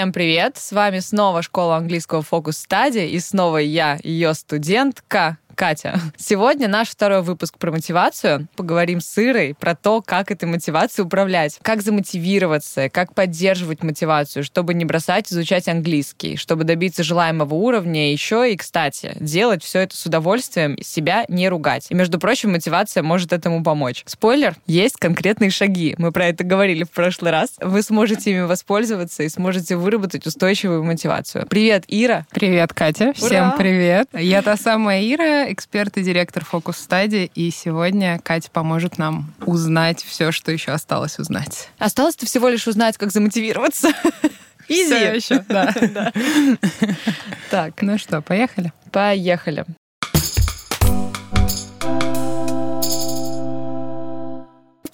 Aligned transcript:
Всем 0.00 0.14
привет! 0.14 0.56
С 0.56 0.72
вами 0.72 1.00
снова 1.00 1.42
школа 1.42 1.76
английского 1.76 2.22
фокус 2.22 2.56
стадии 2.56 3.10
и 3.10 3.20
снова 3.20 3.58
я, 3.58 3.98
ее 4.02 4.32
студентка 4.32 5.36
Катя. 5.60 6.00
Сегодня 6.16 6.68
наш 6.68 6.88
второй 6.88 7.20
выпуск 7.20 7.58
про 7.58 7.70
мотивацию. 7.70 8.48
Поговорим 8.56 9.02
с 9.02 9.18
Ирой 9.18 9.54
про 9.60 9.74
то, 9.74 10.00
как 10.00 10.30
этой 10.30 10.46
мотивацией 10.46 11.04
управлять, 11.04 11.58
как 11.60 11.82
замотивироваться, 11.82 12.88
как 12.88 13.14
поддерживать 13.14 13.82
мотивацию, 13.82 14.42
чтобы 14.42 14.72
не 14.72 14.86
бросать 14.86 15.30
изучать 15.30 15.68
английский, 15.68 16.38
чтобы 16.38 16.64
добиться 16.64 17.02
желаемого 17.02 17.52
уровня, 17.52 18.10
еще 18.10 18.50
и, 18.50 18.56
кстати, 18.56 19.14
делать 19.20 19.62
все 19.62 19.80
это 19.80 19.94
с 19.94 20.06
удовольствием, 20.06 20.78
себя 20.80 21.26
не 21.28 21.46
ругать. 21.50 21.88
И, 21.90 21.94
между 21.94 22.18
прочим, 22.18 22.52
мотивация 22.52 23.02
может 23.02 23.34
этому 23.34 23.62
помочь. 23.62 24.02
Спойлер, 24.06 24.56
есть 24.66 24.96
конкретные 24.96 25.50
шаги. 25.50 25.94
Мы 25.98 26.10
про 26.10 26.28
это 26.28 26.42
говорили 26.42 26.84
в 26.84 26.90
прошлый 26.90 27.32
раз. 27.32 27.50
Вы 27.60 27.82
сможете 27.82 28.30
ими 28.30 28.46
воспользоваться 28.46 29.24
и 29.24 29.28
сможете 29.28 29.76
выработать 29.76 30.26
устойчивую 30.26 30.84
мотивацию. 30.84 31.46
Привет, 31.48 31.84
Ира. 31.86 32.26
Привет, 32.30 32.72
Катя. 32.72 33.12
Ура! 33.20 33.28
Всем 33.28 33.52
привет. 33.58 34.08
Я 34.14 34.40
та 34.40 34.56
самая 34.56 35.02
Ира, 35.02 35.49
эксперт 35.52 35.96
и 35.98 36.02
директор 36.02 36.44
Фокус 36.44 36.76
Стадии, 36.78 37.30
и 37.34 37.50
сегодня 37.50 38.18
Катя 38.22 38.50
поможет 38.50 38.98
нам 38.98 39.32
узнать 39.46 40.02
все, 40.02 40.32
что 40.32 40.52
еще 40.52 40.72
осталось 40.72 41.18
узнать. 41.18 41.68
Осталось-то 41.78 42.26
всего 42.26 42.48
лишь 42.48 42.66
узнать, 42.66 42.96
как 42.98 43.10
замотивироваться. 43.12 43.88
Изи. 44.68 44.84
Всё 44.94 45.14
еще. 45.14 45.44
Да. 45.48 45.74
Так, 47.50 47.82
Ну 47.82 47.98
что, 47.98 48.20
поехали? 48.22 48.72
поехали. 48.92 49.64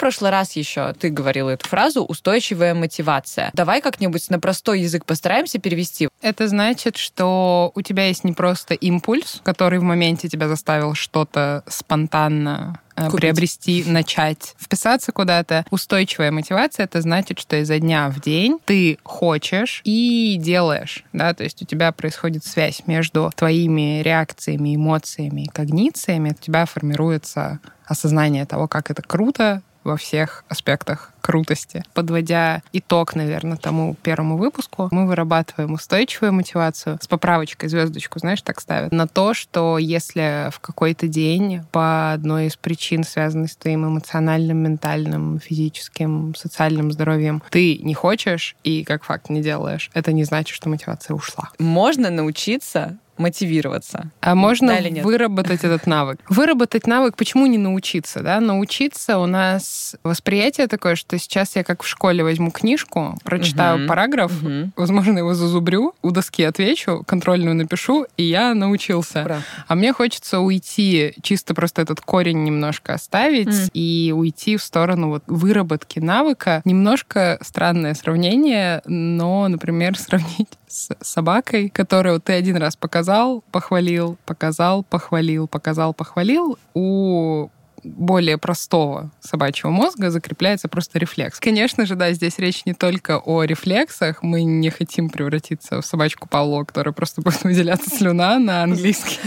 Прошлый 0.07 0.31
раз 0.31 0.53
еще 0.53 0.93
ты 0.93 1.11
говорила 1.11 1.51
эту 1.51 1.69
фразу 1.69 2.05
«устойчивая 2.05 2.75
мотивация». 2.75 3.51
Давай 3.55 3.81
как-нибудь 3.81 4.31
на 4.31 4.39
простой 4.39 4.83
язык 4.83 5.05
постараемся 5.05 5.59
перевести. 5.59 6.09
Это 6.23 6.47
значит, 6.47 6.97
что 6.97 7.73
у 7.75 7.83
тебя 7.83 8.07
есть 8.07 8.23
не 8.23 8.33
просто 8.33 8.75
импульс, 8.75 9.41
который 9.43 9.81
в 9.81 9.83
моменте 9.83 10.29
тебя 10.29 10.47
заставил 10.47 10.95
что-то 10.95 11.65
спонтанно 11.67 12.79
э, 12.95 13.07
Купить. 13.07 13.21
приобрести, 13.21 13.83
начать, 13.84 14.55
вписаться 14.61 15.11
куда-то. 15.11 15.65
Устойчивая 15.71 16.31
мотивация 16.31 16.84
это 16.84 17.01
значит, 17.01 17.41
что 17.41 17.57
изо 17.57 17.81
дня 17.81 18.09
в 18.09 18.21
день 18.21 18.61
ты 18.65 18.99
хочешь 19.03 19.81
и 19.83 20.37
делаешь, 20.39 21.03
да, 21.12 21.34
то 21.34 21.43
есть 21.43 21.61
у 21.62 21.65
тебя 21.65 21.91
происходит 21.91 22.45
связь 22.45 22.84
между 22.87 23.33
твоими 23.34 24.03
реакциями, 24.03 24.77
эмоциями 24.77 25.43
и 25.43 25.49
когнициями, 25.49 26.31
у 26.31 26.41
тебя 26.41 26.65
формируется 26.65 27.59
осознание 27.87 28.47
того, 28.47 28.69
как 28.69 28.93
это 28.93 29.03
круто 29.03 29.62
во 29.87 29.97
всех 29.97 30.45
аспектах 30.48 31.12
крутости. 31.20 31.83
Подводя 31.92 32.62
итог, 32.73 33.17
наверное, 33.17 33.56
тому 33.56 33.97
первому 34.03 34.37
выпуску, 34.37 34.89
мы 34.93 35.09
вырабатываем 35.09 35.73
устойчивую 35.73 36.33
мотивацию 36.33 36.98
с 37.01 37.09
поправочкой, 37.09 37.69
звездочку, 37.69 38.20
знаешь, 38.20 38.43
так 38.43 38.61
ставят, 38.61 38.93
на 38.93 39.09
то, 39.09 39.34
что 39.34 39.77
если 39.78 40.51
в 40.53 40.61
какой-то 40.61 41.09
день 41.09 41.62
по 41.73 42.12
одной 42.12 42.47
из 42.47 42.56
причин, 42.56 43.03
связанной 43.03 43.48
с 43.48 43.56
твоим 43.56 43.87
эмоциональным, 43.87 44.59
ментальным, 44.59 45.41
физическим, 45.41 46.34
социальным 46.37 46.93
здоровьем, 46.93 47.43
ты 47.50 47.78
не 47.78 47.95
хочешь 47.95 48.55
и, 48.62 48.84
как 48.84 49.03
факт, 49.03 49.28
не 49.28 49.43
делаешь, 49.43 49.91
это 49.95 50.12
не 50.12 50.23
значит, 50.23 50.55
что 50.55 50.69
мотивация 50.69 51.15
ушла. 51.15 51.50
Можно 51.59 52.11
научиться 52.11 52.98
мотивироваться. 53.19 54.11
А 54.20 54.34
можно 54.34 54.78
Да 54.81 55.03
выработать 55.03 55.64
этот 55.64 55.86
навык? 55.86 56.19
Выработать 56.28 56.87
навык, 56.87 57.16
почему 57.16 57.47
не 57.47 57.59
научиться? 57.59 58.21
Да? 58.21 58.41
Научиться 58.41 59.19
у 59.19 59.27
нас 59.27 59.97
восприятие 60.03 60.66
такое, 60.66 60.97
что 60.97 61.19
сейчас 61.19 61.56
я 61.56 61.65
как 61.65 61.82
в 61.82 61.88
школе 61.88 62.22
возьму 62.25 62.50
книжку, 62.50 63.16
прочитаю 63.25 63.78
Мгм. 63.78 63.88
параграф, 63.88 64.43
Мгм. 64.43 64.72
возможно, 64.77 65.19
его 65.19 65.34
зазубрю, 65.34 65.94
у 66.03 66.10
доски 66.10 66.43
отвечу, 66.44 67.03
контрольную 67.06 67.54
напишу, 67.54 68.06
и 68.16 68.22
я 68.25 68.54
научился. 68.54 69.22
Прав. 69.25 69.43
А 69.69 69.75
мне 69.75 69.93
хочется 69.93 70.41
уйти, 70.41 71.15
чисто 71.22 71.54
просто 71.54 71.83
этот 71.83 72.00
корень 72.00 72.44
немножко 72.44 72.94
оставить 72.94 73.48
М. 73.48 73.69
и 73.72 74.12
уйти 74.16 74.56
в 74.56 74.62
сторону 74.62 75.09
вот 75.09 75.22
выработки 75.27 75.98
навыка. 76.00 76.60
Немножко 76.65 77.38
странное 77.43 77.94
сравнение, 77.94 78.83
но, 78.87 79.48
например, 79.48 79.97
сравнить 79.98 80.48
с 80.69 80.88
собакой, 81.00 81.69
которую 81.69 82.21
ты 82.21 82.33
один 82.33 82.56
раз 82.56 82.77
показал, 82.77 83.06
похвалил, 83.50 84.17
показал, 84.27 84.83
похвалил, 84.83 85.49
показал, 85.49 85.94
похвалил. 85.94 86.59
У 86.75 87.50
более 87.84 88.39
простого 88.39 89.11
собачьего 89.21 89.71
мозга 89.71 90.11
закрепляется 90.11 90.69
просто 90.69 90.99
рефлекс. 90.99 91.39
Конечно 91.39 91.87
же, 91.87 91.95
да, 91.95 92.12
здесь 92.12 92.39
речь 92.39 92.65
не 92.65 92.75
только 92.75 93.19
о 93.19 93.45
рефлексах. 93.45 94.22
Мы 94.22 94.43
не 94.43 94.71
хотим 94.71 95.09
превратиться 95.09 95.81
в 95.81 95.87
собачку 95.87 96.28
Павло, 96.28 96.65
которая 96.65 96.93
просто 96.93 97.21
будет 97.22 97.43
выделяться 97.45 97.91
слюна 97.91 98.39
на 98.39 98.62
английский. 98.62 99.19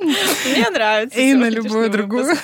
Мне 0.00 0.70
нравится. 0.70 1.18
И 1.18 1.34
на 1.34 1.48
любую 1.48 1.90
другую 1.90 2.26
выпуск. 2.26 2.42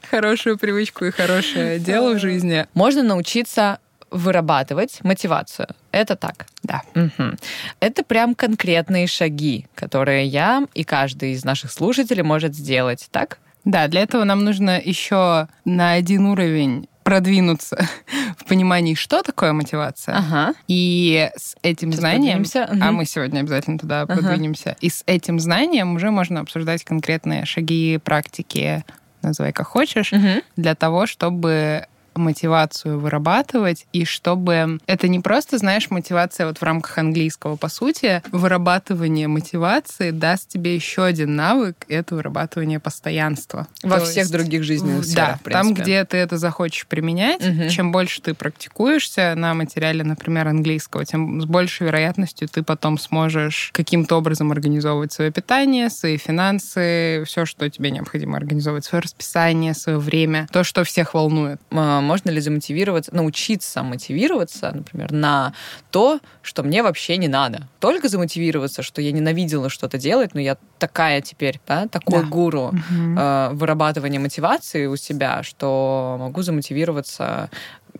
хорошую 0.10 0.58
привычку 0.58 1.04
и 1.04 1.10
хорошее 1.10 1.78
дело 1.78 2.14
в 2.14 2.18
жизни. 2.18 2.66
Можно 2.74 3.02
научиться 3.02 3.78
вырабатывать 4.14 5.00
мотивацию. 5.02 5.68
Это 5.92 6.16
так. 6.16 6.46
Да. 6.62 6.82
Мгм. 6.94 7.36
Это 7.80 8.02
прям 8.04 8.34
конкретные 8.34 9.06
шаги, 9.06 9.66
которые 9.74 10.26
я 10.26 10.66
и 10.74 10.84
каждый 10.84 11.32
из 11.32 11.44
наших 11.44 11.70
слушателей 11.72 12.22
может 12.22 12.54
сделать, 12.54 13.08
так? 13.10 13.38
Да, 13.64 13.88
для 13.88 14.02
этого 14.02 14.24
нам 14.24 14.44
нужно 14.44 14.80
еще 14.80 15.48
на 15.64 15.92
один 15.92 16.26
уровень 16.26 16.86
продвинуться 17.02 17.86
в 18.38 18.44
понимании, 18.46 18.94
что 18.94 19.22
такое 19.22 19.52
мотивация. 19.52 20.16
Ага. 20.16 20.54
И 20.68 21.30
с 21.36 21.54
этим 21.62 21.90
Сейчас 21.90 22.00
знанием, 22.00 22.44
подвинемся. 22.44 22.68
а 22.80 22.92
мы 22.92 23.04
сегодня 23.04 23.40
обязательно 23.40 23.78
туда 23.78 24.02
Ага. 24.02 24.14
продвинемся, 24.14 24.76
и 24.80 24.88
с 24.90 25.02
этим 25.06 25.38
знанием 25.40 25.94
уже 25.96 26.10
можно 26.10 26.40
обсуждать 26.40 26.82
конкретные 26.84 27.44
шаги, 27.44 27.98
практики, 28.02 28.84
называй 29.22 29.52
как 29.52 29.66
хочешь, 29.66 30.12
Мгм. 30.12 30.40
для 30.56 30.74
того, 30.74 31.06
чтобы 31.06 31.86
мотивацию 32.14 32.98
вырабатывать, 32.98 33.86
и 33.92 34.04
чтобы 34.04 34.78
это 34.86 35.08
не 35.08 35.20
просто, 35.20 35.58
знаешь, 35.58 35.90
мотивация 35.90 36.46
вот 36.46 36.58
в 36.58 36.62
рамках 36.62 36.98
английского, 36.98 37.56
по 37.56 37.68
сути, 37.68 38.22
вырабатывание 38.30 39.28
мотивации 39.28 40.10
даст 40.10 40.48
тебе 40.48 40.74
еще 40.74 41.04
один 41.04 41.36
навык, 41.36 41.84
это 41.88 42.14
вырабатывание 42.14 42.80
постоянства. 42.80 43.66
Во 43.82 43.98
То 43.98 44.04
всех 44.04 44.16
есть 44.16 44.32
других 44.32 44.62
жизненных 44.62 45.04
сферах, 45.04 45.40
Да, 45.44 45.50
там, 45.50 45.74
где 45.74 46.04
ты 46.04 46.16
это 46.18 46.38
захочешь 46.38 46.86
применять, 46.86 47.44
Мгм. 47.46 47.68
чем 47.68 47.92
больше 47.92 48.20
ты 48.22 48.34
практикуешься 48.34 49.34
на 49.36 49.54
материале, 49.54 50.04
например, 50.04 50.48
английского, 50.48 51.04
тем 51.04 51.40
с 51.40 51.44
большей 51.46 51.86
вероятностью 51.86 52.48
ты 52.48 52.62
потом 52.62 52.98
сможешь 52.98 53.70
каким-то 53.72 54.16
образом 54.16 54.52
организовывать 54.52 55.12
свое 55.12 55.30
питание, 55.30 55.90
свои 55.90 56.16
финансы, 56.16 57.24
все, 57.26 57.44
что 57.46 57.68
тебе 57.68 57.90
необходимо 57.90 58.36
организовывать, 58.36 58.84
свое 58.84 59.02
расписание, 59.02 59.74
свое 59.74 59.98
время, 59.98 60.46
то, 60.52 60.64
что 60.64 60.84
всех 60.84 61.14
волнует. 61.14 61.60
А, 61.70 62.00
Можно 62.04 62.30
ли 62.30 62.40
замотивироваться, 62.40 63.14
научиться 63.14 63.82
мотивироваться, 63.82 64.72
например, 64.74 65.12
на 65.12 65.52
то, 65.90 66.20
что 66.42 66.62
мне 66.62 66.82
вообще 66.82 67.16
не 67.16 67.28
надо. 67.28 67.68
Только 67.80 68.08
замотивироваться, 68.08 68.82
что 68.82 69.00
я 69.02 69.12
ненавидела 69.12 69.68
что-то 69.68 69.98
делать, 69.98 70.34
но 70.34 70.40
я 70.40 70.56
такая 70.78 71.20
теперь, 71.20 71.60
да, 71.66 71.88
такой 71.88 72.22
Да. 72.22 72.28
гуру 72.28 72.70
Мгм. 72.72 73.18
э, 73.18 73.50
вырабатывания 73.52 74.20
мотивации 74.20 74.86
у 74.86 74.96
себя, 74.96 75.42
что 75.42 76.16
могу 76.18 76.42
замотивироваться 76.42 77.50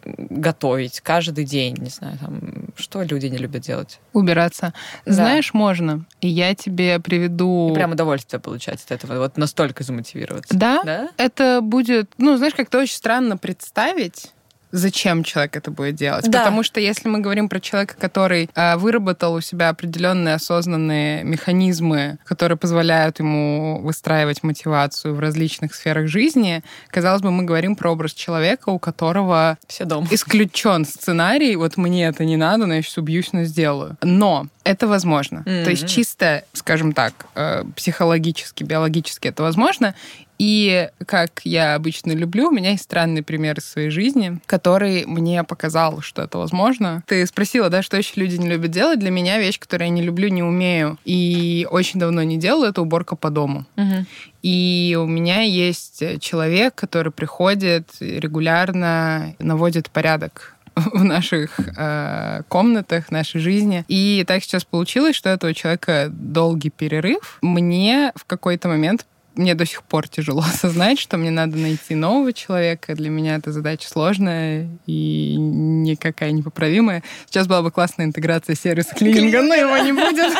готовить 0.04 1.00
каждый 1.00 1.44
день, 1.44 1.76
не 1.78 1.88
знаю, 1.90 2.18
там, 2.18 2.63
что 2.76 3.02
люди 3.02 3.26
не 3.26 3.38
любят 3.38 3.62
делать. 3.62 4.00
Убираться. 4.12 4.72
Да. 5.06 5.12
Знаешь, 5.12 5.54
можно. 5.54 6.04
И 6.20 6.28
я 6.28 6.54
тебе 6.54 6.98
приведу... 7.00 7.70
И 7.70 7.74
прям 7.74 7.92
удовольствие 7.92 8.40
получать 8.40 8.82
от 8.84 8.90
этого, 8.90 9.18
вот 9.18 9.36
настолько 9.36 9.84
замотивироваться. 9.84 10.54
Да, 10.56 10.82
Да? 10.84 11.08
это 11.16 11.60
будет, 11.62 12.10
ну, 12.18 12.36
знаешь, 12.36 12.54
как-то 12.54 12.78
очень 12.78 12.94
странно 12.96 13.36
представить, 13.36 14.33
зачем 14.74 15.22
человек 15.22 15.56
это 15.56 15.70
будет 15.70 15.94
делать. 15.94 16.28
Да. 16.28 16.40
Потому 16.40 16.62
что 16.62 16.80
если 16.80 17.08
мы 17.08 17.20
говорим 17.20 17.48
про 17.48 17.60
человека, 17.60 17.94
который 17.98 18.50
э, 18.54 18.76
выработал 18.76 19.34
у 19.34 19.40
себя 19.40 19.68
определенные 19.68 20.34
осознанные 20.34 21.22
механизмы, 21.22 22.18
которые 22.24 22.58
позволяют 22.58 23.20
ему 23.20 23.80
выстраивать 23.82 24.42
мотивацию 24.42 25.14
в 25.14 25.20
различных 25.20 25.74
сферах 25.74 26.08
жизни, 26.08 26.62
казалось 26.90 27.22
бы, 27.22 27.30
мы 27.30 27.44
говорим 27.44 27.76
про 27.76 27.92
образ 27.92 28.12
человека, 28.12 28.70
у 28.70 28.78
которого 28.78 29.58
Все 29.68 29.84
дома. 29.84 30.08
исключен 30.10 30.84
сценарий, 30.84 31.54
вот 31.56 31.76
мне 31.76 32.06
это 32.06 32.24
не 32.24 32.36
надо, 32.36 32.66
но 32.66 32.74
я 32.74 32.82
сейчас 32.82 32.98
убьюсь, 32.98 33.32
но 33.32 33.44
сделаю. 33.44 33.96
Но 34.02 34.48
это 34.64 34.88
возможно. 34.88 35.40
Мгм. 35.40 35.64
То 35.64 35.70
есть 35.70 35.86
чисто, 35.86 36.44
скажем 36.52 36.92
так, 36.92 37.26
э, 37.34 37.64
психологически, 37.76 38.64
биологически 38.64 39.28
это 39.28 39.42
возможно. 39.42 39.94
И 40.38 40.88
как 41.06 41.40
я 41.44 41.74
обычно 41.74 42.12
люблю, 42.12 42.48
у 42.48 42.50
меня 42.50 42.70
есть 42.70 42.84
странный 42.84 43.22
пример 43.22 43.58
из 43.58 43.64
своей 43.64 43.90
жизни, 43.90 44.40
который 44.46 45.04
мне 45.06 45.44
показал, 45.44 46.00
что 46.00 46.22
это 46.22 46.38
возможно. 46.38 47.02
Ты 47.06 47.26
спросила, 47.26 47.70
да, 47.70 47.82
что 47.82 47.96
еще 47.96 48.12
люди 48.16 48.36
не 48.36 48.48
любят 48.48 48.70
делать. 48.70 48.98
Для 48.98 49.10
меня 49.10 49.38
вещь, 49.38 49.58
которую 49.58 49.88
я 49.88 49.94
не 49.94 50.02
люблю, 50.02 50.28
не 50.28 50.42
умею 50.42 50.98
и 51.04 51.66
очень 51.70 52.00
давно 52.00 52.22
не 52.22 52.36
делаю, 52.36 52.70
это 52.70 52.82
уборка 52.82 53.16
по 53.16 53.30
дому. 53.30 53.64
Мгм. 53.76 54.06
И 54.42 54.98
у 55.00 55.06
меня 55.06 55.40
есть 55.42 56.02
человек, 56.20 56.74
который 56.74 57.12
приходит 57.12 57.88
регулярно, 58.00 59.34
наводит 59.38 59.90
порядок 59.90 60.54
в 60.76 61.04
наших 61.04 61.58
э, 61.76 62.42
комнатах, 62.48 63.10
нашей 63.10 63.40
жизни. 63.40 63.84
И 63.88 64.24
так 64.26 64.42
сейчас 64.42 64.64
получилось, 64.64 65.16
что 65.16 65.30
у 65.30 65.32
этого 65.32 65.54
человека 65.54 66.08
долгий 66.10 66.70
перерыв. 66.70 67.38
Мне 67.42 68.12
в 68.16 68.24
какой-то 68.24 68.68
момент 68.68 69.06
мне 69.36 69.54
до 69.54 69.66
сих 69.66 69.82
пор 69.82 70.08
тяжело 70.08 70.40
осознать, 70.46 70.98
что 70.98 71.16
мне 71.16 71.30
надо 71.30 71.56
найти 71.56 71.94
нового 71.94 72.32
человека. 72.32 72.94
Для 72.94 73.10
меня 73.10 73.36
эта 73.36 73.52
задача 73.52 73.88
сложная 73.88 74.68
и 74.86 75.36
никакая 75.36 76.32
непоправимая. 76.32 77.02
Сейчас 77.26 77.46
была 77.46 77.62
бы 77.62 77.70
классная 77.70 78.06
интеграция 78.06 78.56
сервиса 78.56 78.94
клининга, 78.96 79.42
но 79.42 79.54
его 79.54 79.76
не 79.78 79.92
будет. 79.92 80.32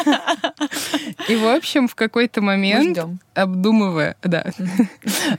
И, 1.29 1.37
в 1.37 1.47
общем, 1.47 1.89
в 1.89 1.95
какой-то 1.95 2.41
момент, 2.43 2.99
обдумывая, 3.35 4.17
да, 4.23 4.45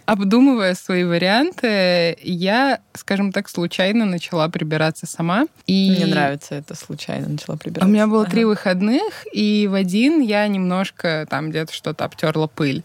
обдумывая 0.05 0.73
свои 0.73 1.03
варианты, 1.03 2.17
я, 2.21 2.79
скажем 2.93 3.31
так, 3.31 3.49
случайно 3.49 4.05
начала 4.05 4.47
прибираться 4.49 5.05
сама. 5.05 5.45
И... 5.67 5.91
Мне 5.91 6.07
нравится 6.07 6.55
это, 6.55 6.75
случайно 6.75 7.29
начала 7.29 7.55
прибираться. 7.57 7.87
У 7.87 7.91
меня 7.91 8.07
было 8.07 8.23
ага. 8.23 8.31
три 8.31 8.45
выходных, 8.45 9.25
и 9.31 9.67
в 9.69 9.73
один 9.73 10.21
я 10.21 10.47
немножко 10.47 11.27
там 11.29 11.49
где-то 11.51 11.73
что-то 11.73 12.05
обтерла 12.05 12.47
пыль 12.47 12.83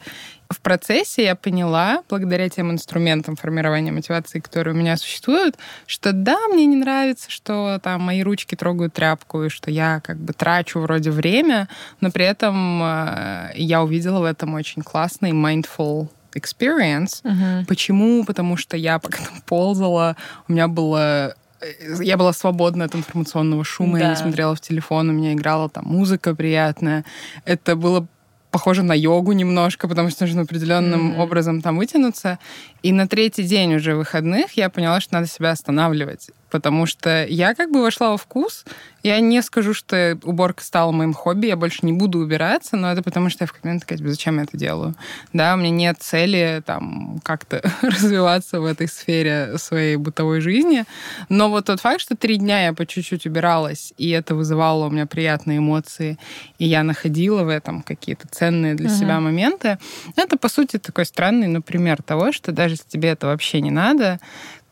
в 0.50 0.60
процессе 0.60 1.24
я 1.24 1.36
поняла, 1.36 2.02
благодаря 2.08 2.48
тем 2.48 2.72
инструментам 2.72 3.36
формирования 3.36 3.92
мотивации, 3.92 4.40
которые 4.40 4.74
у 4.74 4.76
меня 4.76 4.96
существуют, 4.96 5.56
что 5.86 6.12
да, 6.12 6.48
мне 6.48 6.66
не 6.66 6.76
нравится, 6.76 7.30
что 7.30 7.78
там 7.82 8.02
мои 8.02 8.22
ручки 8.22 8.56
трогают 8.56 8.94
тряпку, 8.94 9.44
и 9.44 9.48
что 9.48 9.70
я 9.70 10.00
как 10.00 10.18
бы 10.18 10.32
трачу 10.32 10.80
вроде 10.80 11.12
время, 11.12 11.68
но 12.00 12.10
при 12.10 12.24
этом 12.24 12.82
э, 12.82 13.52
я 13.54 13.82
увидела 13.82 14.20
в 14.20 14.24
этом 14.24 14.54
очень 14.54 14.82
классный 14.82 15.30
mindful 15.30 16.08
experience. 16.34 17.22
Uh-huh. 17.22 17.64
Почему? 17.66 18.24
Потому 18.24 18.56
что 18.56 18.76
я 18.76 18.98
пока 18.98 19.18
там 19.18 19.40
ползала, 19.46 20.16
у 20.48 20.52
меня 20.52 20.66
было 20.66 21.34
э, 21.60 22.02
я 22.02 22.16
была 22.16 22.32
свободна 22.32 22.86
от 22.86 22.96
информационного 22.96 23.62
шума, 23.64 23.98
да. 23.98 24.04
я 24.04 24.10
не 24.10 24.16
смотрела 24.16 24.56
в 24.56 24.60
телефон, 24.60 25.10
у 25.10 25.12
меня 25.12 25.32
играла 25.32 25.68
там 25.68 25.84
музыка 25.86 26.34
приятная. 26.34 27.04
Это 27.44 27.76
было 27.76 28.08
похоже 28.50 28.82
на 28.82 28.94
йогу 28.94 29.32
немножко, 29.32 29.88
потому 29.88 30.10
что 30.10 30.24
нужно 30.24 30.42
определенным 30.42 31.12
mm-hmm. 31.12 31.22
образом 31.22 31.62
там 31.62 31.78
вытянуться. 31.78 32.38
И 32.82 32.92
на 32.92 33.06
третий 33.06 33.44
день 33.44 33.74
уже 33.74 33.94
выходных 33.94 34.52
я 34.52 34.70
поняла, 34.70 35.00
что 35.00 35.14
надо 35.14 35.26
себя 35.26 35.50
останавливать 35.50 36.30
потому 36.50 36.86
что 36.86 37.24
я 37.26 37.54
как 37.54 37.70
бы 37.70 37.80
вошла 37.80 38.10
во 38.10 38.16
вкус. 38.16 38.64
Я 39.02 39.18
не 39.20 39.40
скажу, 39.42 39.72
что 39.72 40.18
уборка 40.24 40.62
стала 40.62 40.92
моим 40.92 41.14
хобби, 41.14 41.46
я 41.46 41.56
больше 41.56 41.78
не 41.82 41.92
буду 41.92 42.18
убираться, 42.18 42.76
но 42.76 42.92
это 42.92 43.02
потому, 43.02 43.30
что 43.30 43.44
я 43.44 43.46
в 43.46 43.52
какой 43.52 43.68
момент 43.68 43.86
такая, 43.86 44.06
зачем 44.06 44.36
я 44.36 44.42
это 44.42 44.58
делаю? 44.58 44.94
Да, 45.32 45.54
у 45.54 45.56
меня 45.56 45.70
нет 45.70 45.96
цели 46.00 46.62
там 46.66 47.20
как-то 47.22 47.62
развиваться 47.82 48.60
в 48.60 48.66
этой 48.66 48.88
сфере 48.88 49.56
своей 49.56 49.96
бытовой 49.96 50.40
жизни, 50.40 50.84
но 51.30 51.48
вот 51.48 51.66
тот 51.66 51.80
факт, 51.80 52.00
что 52.00 52.14
три 52.14 52.36
дня 52.36 52.66
я 52.66 52.72
по 52.74 52.84
чуть-чуть 52.84 53.26
убиралась, 53.26 53.94
и 53.96 54.10
это 54.10 54.34
вызывало 54.34 54.86
у 54.86 54.90
меня 54.90 55.06
приятные 55.06 55.58
эмоции, 55.58 56.18
и 56.58 56.66
я 56.66 56.82
находила 56.82 57.42
в 57.42 57.48
этом 57.48 57.82
какие-то 57.82 58.28
ценные 58.28 58.74
для 58.74 58.90
uh-huh. 58.90 58.98
себя 58.98 59.20
моменты, 59.20 59.78
это, 60.16 60.36
по 60.36 60.48
сути, 60.48 60.78
такой 60.78 61.06
странный, 61.06 61.46
ну, 61.46 61.62
пример 61.62 62.02
того, 62.02 62.32
что 62.32 62.52
даже 62.52 62.74
если 62.74 62.88
тебе 62.88 63.10
это 63.10 63.28
вообще 63.28 63.60
не 63.60 63.70
надо, 63.70 64.20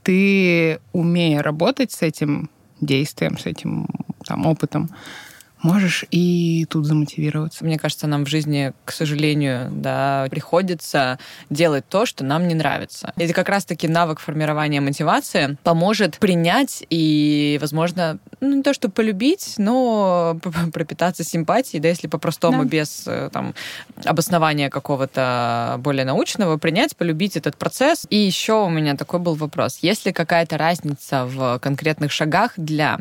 ты, 0.02 0.80
умея 0.92 1.42
работать 1.42 1.92
с 1.92 2.02
этим 2.02 2.50
действием, 2.80 3.38
с 3.38 3.46
этим 3.46 3.88
там, 4.24 4.46
опытом, 4.46 4.90
можешь 5.62 6.04
и 6.10 6.66
тут 6.70 6.86
замотивироваться. 6.86 7.64
Мне 7.64 7.78
кажется, 7.78 8.06
нам 8.06 8.24
в 8.24 8.28
жизни, 8.28 8.72
к 8.84 8.92
сожалению, 8.92 9.70
да, 9.72 10.26
приходится 10.30 11.18
делать 11.50 11.84
то, 11.88 12.06
что 12.06 12.24
нам 12.24 12.46
не 12.48 12.54
нравится. 12.54 13.12
Это 13.16 13.32
как 13.32 13.48
раз-таки 13.48 13.88
навык 13.88 14.20
формирования 14.20 14.80
мотивации 14.80 15.56
поможет 15.62 16.18
принять 16.18 16.84
и, 16.90 17.58
возможно, 17.60 18.18
ну, 18.40 18.56
не 18.56 18.62
то, 18.62 18.74
что 18.74 18.88
полюбить, 18.88 19.54
но 19.58 20.38
пропитаться 20.72 21.24
симпатией, 21.24 21.80
да, 21.80 21.88
если 21.88 22.06
по-простому, 22.06 22.64
да. 22.64 22.68
без 22.68 23.04
э, 23.06 23.30
там, 23.32 23.54
обоснования 24.04 24.70
какого-то 24.70 25.76
более 25.78 26.04
научного, 26.04 26.56
принять, 26.56 26.96
полюбить 26.96 27.36
этот 27.36 27.56
процесс. 27.56 28.06
И 28.10 28.16
еще 28.16 28.64
у 28.64 28.68
меня 28.68 28.96
такой 28.96 29.20
был 29.20 29.34
вопрос. 29.34 29.78
Есть 29.82 30.06
ли 30.06 30.12
какая-то 30.12 30.58
разница 30.58 31.26
в 31.26 31.58
конкретных 31.60 32.12
шагах 32.12 32.52
для... 32.56 32.98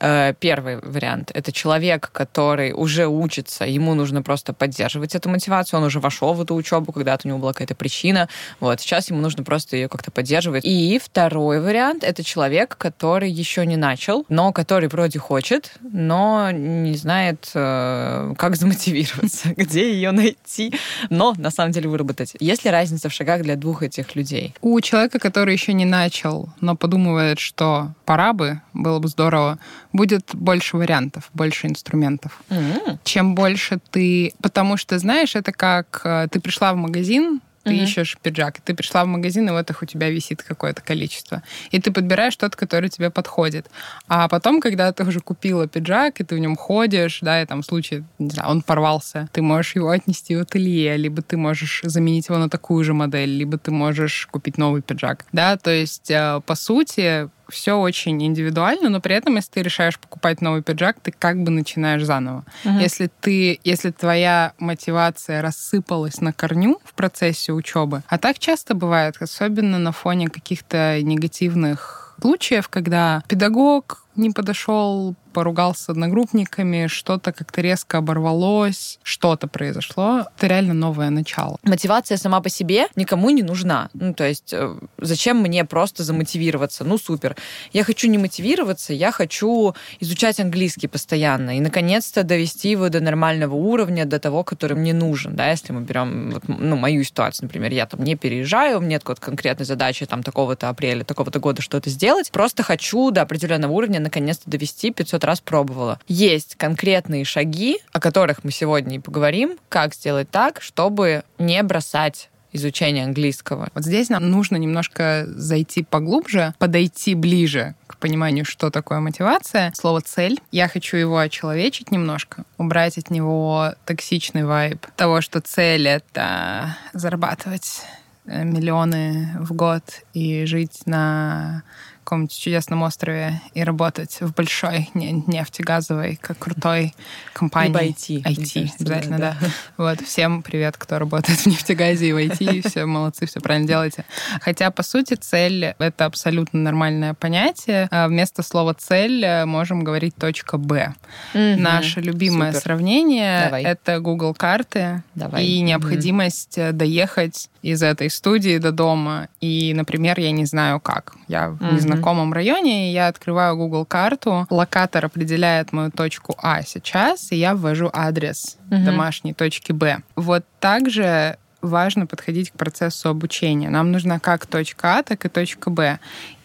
Э, 0.00 0.34
первый 0.38 0.80
вариант— 0.80 1.30
это 1.34 1.52
человек, 1.52 1.90
человек, 1.90 2.10
который 2.12 2.72
уже 2.72 3.06
учится, 3.06 3.64
ему 3.64 3.94
нужно 3.94 4.22
просто 4.22 4.52
поддерживать 4.52 5.14
эту 5.14 5.28
мотивацию, 5.28 5.80
он 5.80 5.86
уже 5.86 6.00
вошел 6.00 6.34
в 6.34 6.42
эту 6.42 6.54
учебу, 6.54 6.92
когда-то 6.92 7.26
у 7.26 7.28
него 7.28 7.38
была 7.38 7.52
какая-то 7.52 7.74
причина, 7.74 8.28
вот, 8.60 8.80
сейчас 8.80 9.10
ему 9.10 9.20
нужно 9.20 9.44
просто 9.44 9.76
ее 9.76 9.88
как-то 9.88 10.10
поддерживать. 10.10 10.64
И 10.64 10.98
второй 10.98 11.60
вариант— 11.60 12.04
это 12.04 12.22
человек, 12.22 12.76
который 12.76 13.30
еще 13.30 13.66
не 13.66 13.76
начал, 13.76 14.24
но 14.28 14.52
который 14.52 14.79
вроде 14.88 15.18
хочет, 15.18 15.72
но 15.80 16.50
не 16.50 16.94
знает, 16.94 17.50
э, 17.54 18.34
как 18.36 18.56
замотивироваться, 18.56 19.48
где 19.56 19.92
ее 19.92 20.10
найти, 20.10 20.72
но 21.10 21.34
на 21.36 21.50
самом 21.50 21.72
деле 21.72 21.88
выработать. 21.88 22.34
Есть 22.40 22.64
ли 22.64 22.70
разница 22.70 23.08
в 23.08 23.12
шагах 23.12 23.42
для 23.42 23.56
двух 23.56 23.82
этих 23.82 24.16
людей? 24.16 24.54
У 24.60 24.80
человека, 24.80 25.18
который 25.18 25.52
еще 25.52 25.72
не 25.72 25.84
начал, 25.84 26.48
но 26.60 26.76
подумывает, 26.76 27.38
что 27.38 27.92
пора 28.04 28.32
бы, 28.32 28.60
было 28.74 28.98
бы 28.98 29.08
здорово, 29.08 29.58
будет 29.92 30.30
больше 30.32 30.76
вариантов, 30.76 31.30
больше 31.34 31.66
инструментов 31.66 31.90
инструментов. 31.90 32.42
Mm-hmm. 32.48 32.98
Чем 33.04 33.34
больше 33.34 33.80
ты... 33.90 34.32
Потому 34.42 34.76
что, 34.76 34.98
знаешь, 34.98 35.36
это 35.36 35.52
как 35.52 36.00
э, 36.04 36.28
ты 36.30 36.40
пришла 36.40 36.72
в 36.72 36.76
магазин, 36.76 37.40
ты 37.62 37.72
mm-hmm. 37.72 37.84
ищешь 37.84 38.18
пиджак, 38.22 38.58
и 38.58 38.62
ты 38.64 38.74
пришла 38.74 39.04
в 39.04 39.08
магазин, 39.08 39.48
и 39.48 39.52
вот 39.52 39.68
их 39.70 39.82
у 39.82 39.86
тебя 39.86 40.10
висит 40.10 40.42
какое-то 40.42 40.80
количество. 40.82 41.42
И 41.70 41.80
ты 41.80 41.92
подбираешь 41.92 42.36
тот, 42.36 42.56
который 42.56 42.88
тебе 42.88 43.10
подходит. 43.10 43.70
А 44.08 44.28
потом, 44.28 44.60
когда 44.60 44.92
ты 44.92 45.04
уже 45.04 45.20
купила 45.20 45.66
пиджак, 45.66 46.20
и 46.20 46.24
ты 46.24 46.34
в 46.36 46.38
нем 46.38 46.56
ходишь, 46.56 47.18
да, 47.20 47.42
и 47.42 47.46
там 47.46 47.62
случае, 47.62 48.04
не 48.18 48.30
знаю, 48.30 48.50
он 48.50 48.62
порвался, 48.62 49.28
ты 49.32 49.42
можешь 49.42 49.76
его 49.76 49.90
отнести 49.90 50.36
в 50.36 50.40
ателье, 50.40 50.96
либо 50.96 51.22
ты 51.22 51.36
можешь 51.36 51.82
заменить 51.84 52.28
его 52.28 52.38
на 52.38 52.48
такую 52.48 52.84
же 52.84 52.94
модель, 52.94 53.30
либо 53.30 53.58
ты 53.58 53.70
можешь 53.70 54.28
купить 54.30 54.58
новый 54.58 54.82
пиджак. 54.82 55.26
Да, 55.32 55.56
то 55.56 55.70
есть, 55.70 56.10
э, 56.10 56.40
по 56.46 56.54
сути, 56.54 57.28
все 57.50 57.74
очень 57.74 58.22
индивидуально, 58.24 58.88
но 58.88 59.00
при 59.00 59.14
этом, 59.14 59.36
если 59.36 59.50
ты 59.50 59.62
решаешь 59.62 59.98
покупать 59.98 60.40
новый 60.40 60.62
пиджак, 60.62 61.00
ты 61.00 61.12
как 61.12 61.42
бы 61.42 61.50
начинаешь 61.50 62.04
заново. 62.04 62.44
Угу. 62.64 62.78
Если 62.78 63.10
ты, 63.20 63.60
если 63.64 63.90
твоя 63.90 64.52
мотивация 64.58 65.42
рассыпалась 65.42 66.20
на 66.20 66.32
корню 66.32 66.80
в 66.84 66.94
процессе 66.94 67.52
учебы, 67.52 68.02
а 68.08 68.18
так 68.18 68.38
часто 68.38 68.74
бывает, 68.74 69.16
особенно 69.20 69.78
на 69.78 69.92
фоне 69.92 70.28
каких-то 70.28 71.00
негативных 71.02 72.16
случаев, 72.20 72.68
когда 72.68 73.22
педагог 73.28 74.04
не 74.16 74.30
подошел, 74.30 75.14
поругался 75.32 75.84
с 75.84 75.88
одногруппниками, 75.88 76.86
что-то 76.86 77.32
как-то 77.32 77.60
резко 77.60 77.98
оборвалось, 77.98 78.98
что-то 79.02 79.48
произошло. 79.48 80.26
Это 80.36 80.46
реально 80.46 80.74
новое 80.74 81.10
начало. 81.10 81.58
Мотивация 81.64 82.16
сама 82.16 82.40
по 82.40 82.48
себе 82.48 82.86
никому 82.96 83.30
не 83.30 83.42
нужна. 83.42 83.88
Ну, 83.94 84.14
то 84.14 84.28
есть 84.28 84.52
э, 84.52 84.76
зачем 84.98 85.38
мне 85.38 85.64
просто 85.64 86.04
замотивироваться? 86.04 86.84
Ну, 86.84 86.98
супер. 86.98 87.36
Я 87.72 87.84
хочу 87.84 88.08
не 88.08 88.18
мотивироваться, 88.18 88.92
я 88.92 89.10
хочу 89.10 89.74
изучать 90.00 90.40
английский 90.40 90.88
постоянно 90.88 91.56
и, 91.56 91.60
наконец-то, 91.60 92.22
довести 92.22 92.70
его 92.70 92.88
до 92.88 93.00
нормального 93.00 93.54
уровня, 93.54 94.04
до 94.04 94.18
того, 94.18 94.44
который 94.44 94.76
мне 94.76 94.92
нужен. 94.92 95.36
Да, 95.36 95.50
если 95.50 95.72
мы 95.72 95.80
берем 95.80 96.30
вот, 96.30 96.44
ну, 96.46 96.76
мою 96.76 97.02
ситуацию, 97.02 97.46
например, 97.46 97.72
я 97.72 97.86
там 97.86 98.02
не 98.04 98.16
переезжаю, 98.16 98.78
у 98.78 98.80
меня 98.80 99.00
нет 99.00 99.02
какой-то 99.02 99.22
конкретной 99.22 99.66
задачи 99.66 100.06
там 100.06 100.22
такого-то 100.22 100.68
апреля, 100.68 101.04
такого-то 101.04 101.40
года 101.40 101.62
что-то 101.62 101.90
сделать, 101.90 102.30
просто 102.30 102.62
хочу 102.62 103.10
до 103.10 103.22
определенного 103.22 103.72
уровня 103.72 104.00
наконец-то 104.00 104.50
довести 104.50 104.90
500 104.90 105.19
500 105.20 105.24
раз 105.24 105.40
пробовала. 105.40 106.00
Есть 106.08 106.56
конкретные 106.56 107.24
шаги, 107.24 107.78
о 107.92 108.00
которых 108.00 108.44
мы 108.44 108.50
сегодня 108.50 108.96
и 108.96 108.98
поговорим, 108.98 109.58
как 109.68 109.94
сделать 109.94 110.30
так, 110.30 110.62
чтобы 110.62 111.22
не 111.38 111.62
бросать 111.62 112.30
изучение 112.52 113.04
английского. 113.04 113.68
Вот 113.74 113.84
здесь 113.84 114.08
нам 114.08 114.28
нужно 114.28 114.56
немножко 114.56 115.24
зайти 115.28 115.84
поглубже, 115.84 116.52
подойти 116.58 117.14
ближе 117.14 117.76
к 117.86 117.96
пониманию, 117.98 118.44
что 118.44 118.70
такое 118.70 118.98
мотивация. 118.98 119.72
Слово 119.76 120.00
«цель». 120.00 120.40
Я 120.50 120.66
хочу 120.66 120.96
его 120.96 121.18
очеловечить 121.18 121.92
немножко, 121.92 122.44
убрать 122.58 122.98
от 122.98 123.10
него 123.10 123.74
токсичный 123.86 124.44
вайб 124.44 124.84
того, 124.96 125.20
что 125.20 125.40
цель— 125.40 125.86
это 125.88 126.76
зарабатывать 126.92 127.82
э, 128.26 128.42
миллионы 128.42 129.36
в 129.38 129.52
год 129.52 129.84
и 130.12 130.44
жить 130.44 130.80
на 130.86 131.62
каком-нибудь 132.04 132.36
чудесном 132.38 132.82
острове 132.82 133.40
и 133.54 133.62
работать 133.62 134.20
в 134.20 134.32
большой 134.34 134.90
нефтегазовой, 134.94 136.16
как 136.20 136.38
крутой 136.38 136.94
компании. 137.32 137.68
Либо 137.68 137.84
IT. 137.84 138.22
IT, 138.22 138.70
обязательно, 138.80 139.18
да. 139.18 139.36
да. 139.40 139.48
Вот, 139.76 140.00
всем 140.00 140.42
привет, 140.42 140.76
кто 140.76 140.98
работает 140.98 141.40
в 141.40 141.46
нефтегазе 141.46 142.08
и 142.08 142.12
в 142.12 142.16
IT. 142.16 142.68
Все 142.68 142.86
молодцы, 142.86 143.26
все 143.26 143.40
правильно 143.40 143.68
делаете. 143.68 144.04
Хотя, 144.40 144.70
по 144.70 144.82
сути, 144.82 145.14
цель— 145.14 145.74
это 145.78 146.06
абсолютно 146.06 146.60
нормальное 146.60 147.14
понятие. 147.14 147.88
А 147.90 148.08
вместо 148.08 148.42
слова 148.42 148.74
«цель» 148.74 149.44
можем 149.44 149.84
говорить 149.84 150.16
«точка 150.16 150.58
Б». 150.58 150.94
Угу. 151.34 151.60
Наше 151.60 152.00
любимое 152.00 152.52
Супер. 152.52 152.62
сравнение 152.62 153.50
это 153.62 154.00
Google 154.00 154.34
карты 154.34 155.02
Давай. 155.14 155.44
и 155.44 155.60
необходимость 155.60 156.58
угу. 156.58 156.72
доехать 156.72 157.49
из 157.62 157.82
этой 157.82 158.10
студии 158.10 158.58
до 158.58 158.72
дома, 158.72 159.28
и, 159.40 159.74
например, 159.74 160.18
я 160.18 160.30
не 160.30 160.46
знаю 160.46 160.80
как. 160.80 161.14
Я 161.28 161.50
в 161.50 161.74
незнакомом 161.74 162.32
районе, 162.32 162.90
и 162.90 162.92
я 162.92 163.08
открываю 163.08 163.56
Google 163.56 163.84
карту, 163.84 164.46
локатор 164.50 165.04
определяет 165.04 165.72
мою 165.72 165.90
точку 165.90 166.34
А 166.42 166.62
сейчас, 166.62 167.32
и 167.32 167.36
я 167.36 167.54
ввожу 167.54 167.90
адрес 167.92 168.56
домашней 168.70 169.34
точки 169.34 169.72
Б. 169.72 169.98
Вот 170.16 170.44
также 170.58 171.36
важно 171.62 172.06
подходить 172.06 172.50
к 172.50 172.54
процессу 172.54 173.10
обучения. 173.10 173.68
Нам 173.68 173.92
нужна 173.92 174.18
как 174.18 174.46
точка 174.46 174.98
А, 174.98 175.02
так 175.02 175.24
и 175.24 175.28
точка 175.28 175.70
Б. 175.70 175.98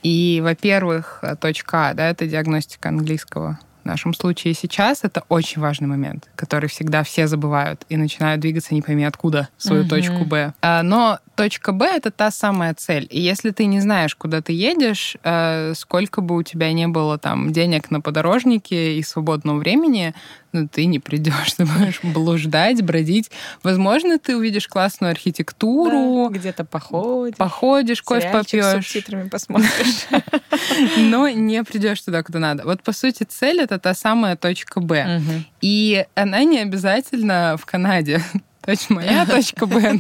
И, 0.03 0.41
во-первых, 0.43 1.24
точка 1.39 1.89
А, 1.89 1.93
да, 1.93 2.10
это 2.10 2.27
диагностика 2.27 2.89
английского 2.89 3.60
в 3.86 3.88
нашем 3.88 4.15
случае 4.15 4.56
сейчас 4.56 5.04
это 5.04 5.24
очень 5.30 5.62
важный 5.62 5.88
момент, 5.88 6.27
который 6.36 6.68
всегда 6.68 7.04
все 7.04 7.27
забывают 7.27 7.86
и 7.88 7.98
начинают 7.98 8.42
двигаться 8.42 8.74
не 8.74 8.82
пойми 8.82 9.06
откуда 9.06 9.50
свою 9.58 9.84
угу. 9.84 9.89
точку 9.89 10.25
Б. 10.25 10.54
А, 10.62 10.82
но 10.82 11.20
точка 11.36 11.72
Б 11.72 11.86
это 11.86 12.12
та 12.12 12.32
самая 12.32 12.74
цель. 12.74 13.08
И 13.10 13.20
если 13.20 13.51
ты 13.51 13.65
не 13.65 13.82
знаешь, 13.82 14.15
куда 14.15 14.42
ты 14.42 14.54
едешь, 14.54 15.18
э, 15.24 15.74
сколько 15.75 16.22
бы 16.22 16.36
у 16.36 16.44
тебя 16.44 16.72
не 16.74 16.88
было 16.88 17.18
там 17.18 17.51
денег 17.51 17.92
на 17.92 18.01
подорожнике 18.01 18.98
и 18.98 19.04
свободного 19.04 19.58
времени, 19.58 20.13
ну, 20.54 20.68
ты 20.68 20.86
не 20.86 21.00
придешь, 21.00 21.54
ты 21.58 21.65
будешь 21.65 22.00
блуждать, 22.01 22.82
бродить. 22.82 23.30
Возможно, 23.62 24.18
ты 24.18 24.38
увидишь 24.38 24.68
классную 24.68 25.12
архитектуру. 25.12 26.30
Да, 26.30 26.39
где-то 26.39 26.65
походишь. 26.65 27.38
Походишь, 27.38 28.01
кофе 28.01 28.30
попьешь. 28.32 28.63
с 28.63 28.72
субтитрами 28.72 29.30
посмотришь. 29.30 30.08
Но 30.98 31.30
не 31.30 31.63
придешь 31.63 32.01
туда, 32.01 32.24
куда 32.24 32.39
надо. 32.39 32.63
Вот, 32.63 32.84
по 32.84 32.94
сути, 32.94 33.24
цель— 33.24 33.60
это 33.62 33.80
та 33.80 33.94
самая 33.94 34.36
точка 34.36 34.80
Б. 34.80 35.22
И 35.62 36.06
она 36.15 36.44
не 36.44 36.60
обязательно 36.60 37.58
в 37.60 37.65
Канаде. 37.65 38.22
Точно 38.62 38.96
моя 38.96 39.25
точка 39.25 39.65
Б. 39.65 40.00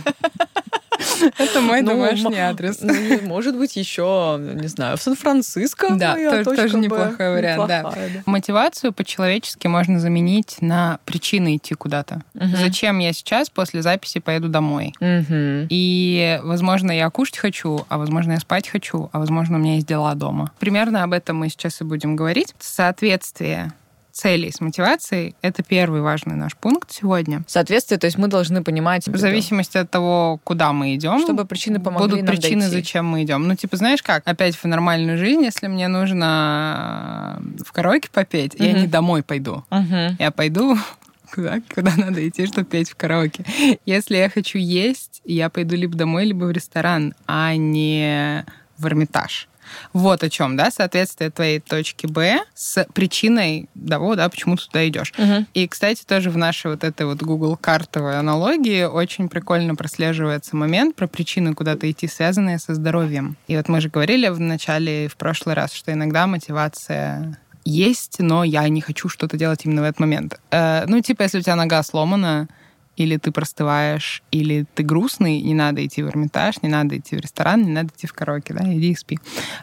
Это 1.37 1.61
мой 1.61 1.81
ну, 1.81 1.91
домашний 1.91 2.37
адрес. 2.37 2.79
Ну, 2.81 2.93
может 3.23 3.57
быть, 3.57 3.75
еще, 3.75 4.39
не 4.39 4.67
знаю, 4.67 4.97
в 4.97 5.01
Сан-Франциско. 5.01 5.95
Да, 5.95 6.15
тоже, 6.15 6.43
тоже 6.43 6.77
неплохой 6.77 7.35
вариант. 7.35 7.67
Да. 7.67 7.93
Мотивацию 8.25 8.93
по-человечески 8.93 9.67
можно 9.67 9.99
заменить 9.99 10.57
на 10.61 10.99
причины 11.05 11.57
идти 11.57 11.75
куда-то. 11.75 12.21
Зачем 12.33 12.99
я 12.99 13.13
сейчас 13.13 13.49
после 13.49 13.81
записи 13.81 14.19
поеду 14.19 14.49
домой? 14.49 14.93
И, 15.01 16.39
возможно, 16.43 16.91
я 16.91 17.09
кушать 17.09 17.37
хочу, 17.37 17.85
а 17.89 17.97
возможно, 17.97 18.33
я 18.33 18.39
спать 18.39 18.67
хочу, 18.67 19.09
а 19.11 19.19
возможно, 19.19 19.57
у 19.57 19.59
меня 19.59 19.75
есть 19.75 19.87
дела 19.87 20.13
дома. 20.15 20.51
Примерно 20.59 21.03
об 21.03 21.13
этом 21.13 21.37
мы 21.37 21.49
сейчас 21.49 21.81
и 21.81 21.83
будем 21.83 22.15
говорить. 22.15 22.53
Соответствие 22.59 23.73
целей 24.15 24.51
с 24.51 24.61
мотивацией— 24.61 25.35
это 25.41 25.61
первый 25.61 26.01
важный 26.01 26.35
наш 26.35 26.55
пункт 26.55 26.91
сегодня. 26.91 27.43
Соответствие, 27.47 27.99
то 27.99 28.05
есть 28.05 28.17
мы 28.17 28.27
должны 28.27 28.63
понимать... 28.63 29.07
В 29.07 29.17
зависимости 29.17 29.77
от 29.77 29.91
того, 29.91 30.39
куда 30.43 30.71
мы 30.71 30.95
идем. 30.95 31.19
Чтобы 31.19 31.45
причины 31.45 31.79
помогли 31.79 32.07
Будут 32.07 32.25
нам 32.25 32.35
причины, 32.35 32.61
дойти. 32.61 32.75
зачем 32.77 33.05
мы 33.05 33.23
идем. 33.23 33.47
Ну, 33.47 33.55
типа, 33.55 33.75
знаешь 33.75 34.01
как? 34.01 34.23
Опять 34.25 34.55
в 34.55 34.63
нормальную 34.65 35.17
жизнь, 35.17 35.43
если 35.43 35.67
мне 35.67 35.87
нужно 35.89 37.41
в 37.63 37.71
караоке 37.73 38.09
попеть, 38.11 38.55
угу. 38.55 38.63
я 38.63 38.71
не 38.71 38.87
домой 38.87 39.21
пойду. 39.21 39.65
Угу. 39.69 40.15
Я 40.17 40.31
пойду 40.31 40.77
куда, 41.33 41.59
куда 41.73 41.93
надо 41.97 42.27
идти, 42.27 42.47
чтобы 42.47 42.65
петь 42.65 42.89
в 42.89 42.95
караоке. 42.95 43.45
Если 43.85 44.15
я 44.15 44.29
хочу 44.29 44.57
есть, 44.57 45.21
я 45.25 45.49
пойду 45.49 45.75
либо 45.75 45.95
домой, 45.95 46.25
либо 46.25 46.45
в 46.45 46.51
ресторан, 46.51 47.13
а 47.27 47.55
не 47.55 48.45
в 48.77 48.87
Эрмитаж. 48.87 49.49
Вот 49.93 50.23
о 50.23 50.29
чем, 50.29 50.57
да, 50.57 50.71
соответствие 50.71 51.29
твоей 51.31 51.59
точки 51.59 52.07
Б 52.07 52.39
с 52.53 52.85
причиной 52.93 53.69
того, 53.89 54.15
да, 54.15 54.29
почему 54.29 54.57
туда 54.57 54.87
идешь. 54.87 55.13
Угу. 55.17 55.45
И, 55.53 55.67
кстати, 55.67 56.03
тоже 56.05 56.29
в 56.29 56.37
нашей 56.37 56.71
вот 56.71 56.83
этой 56.83 57.05
вот 57.05 57.21
Google 57.21 57.57
картовой 57.57 58.17
аналогии 58.19 58.83
очень 58.83 59.29
прикольно 59.29 59.75
прослеживается 59.75 60.55
момент 60.55 60.95
про 60.95 61.07
причины 61.07 61.53
куда-то 61.53 61.89
идти, 61.89 62.07
связанные 62.07 62.59
со 62.59 62.73
здоровьем. 62.73 63.37
И 63.47 63.55
вот 63.55 63.67
мы 63.69 63.81
же 63.81 63.89
говорили 63.89 64.27
в 64.29 64.39
начале, 64.39 65.07
в 65.07 65.15
прошлый 65.17 65.55
раз, 65.55 65.73
что 65.73 65.91
иногда 65.91 66.27
мотивация 66.27 67.37
есть, 67.65 68.19
но 68.19 68.43
я 68.43 68.67
не 68.69 68.79
хочу 68.79 69.09
что-то 69.09 69.37
делать 69.37 69.65
именно 69.65 69.81
в 69.81 69.85
этот 69.85 69.99
момент. 69.99 70.39
Э, 70.51 70.85
ну, 70.87 71.01
типа, 71.01 71.23
если 71.23 71.39
у 71.39 71.41
тебя 71.41 71.55
нога 71.55 71.81
сломана, 71.83 72.47
или 72.95 73.17
ты 73.17 73.31
простываешь, 73.31 74.23
или 74.31 74.65
ты 74.73 74.83
грустный, 74.83 75.41
не 75.41 75.53
надо 75.53 75.85
идти 75.85 76.01
в 76.03 76.07
Эрмитаж, 76.07 76.61
не 76.61 76.69
надо 76.69 76.97
идти 76.97 77.15
в 77.15 77.19
ресторан, 77.19 77.63
не 77.63 77.71
надо 77.71 77.89
идти 77.95 78.07
в 78.07 78.13
караоке, 78.13 78.53
да, 78.53 78.63
иди 78.73 78.91
и 78.91 78.95
спи. 78.95 79.19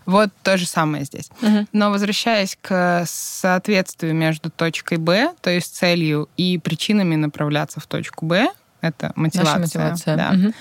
Вот 0.07 0.31
то 0.43 0.57
же 0.57 0.67
самое 0.67 1.05
здесь. 1.05 1.31
Угу. 1.41 1.67
Но 1.73 1.91
возвращаясь 1.91 2.59
к 2.61 3.05
соответствию 3.07 4.15
между 4.15 4.51
точкой 4.51 4.99
Б, 4.99 5.33
то 5.41 5.51
есть 5.51 5.75
целью, 5.75 6.29
и 6.37 6.59
причинами 6.59 7.17
направляться 7.17 7.81
в 7.81 7.87
точку 7.87 8.27
Б, 8.27 8.49
это 8.81 9.13
мотивация. 9.15 9.59
Наша 9.59 9.61
мотивация. 9.61 10.17
Да. 10.17 10.31
Угу. 10.35 10.55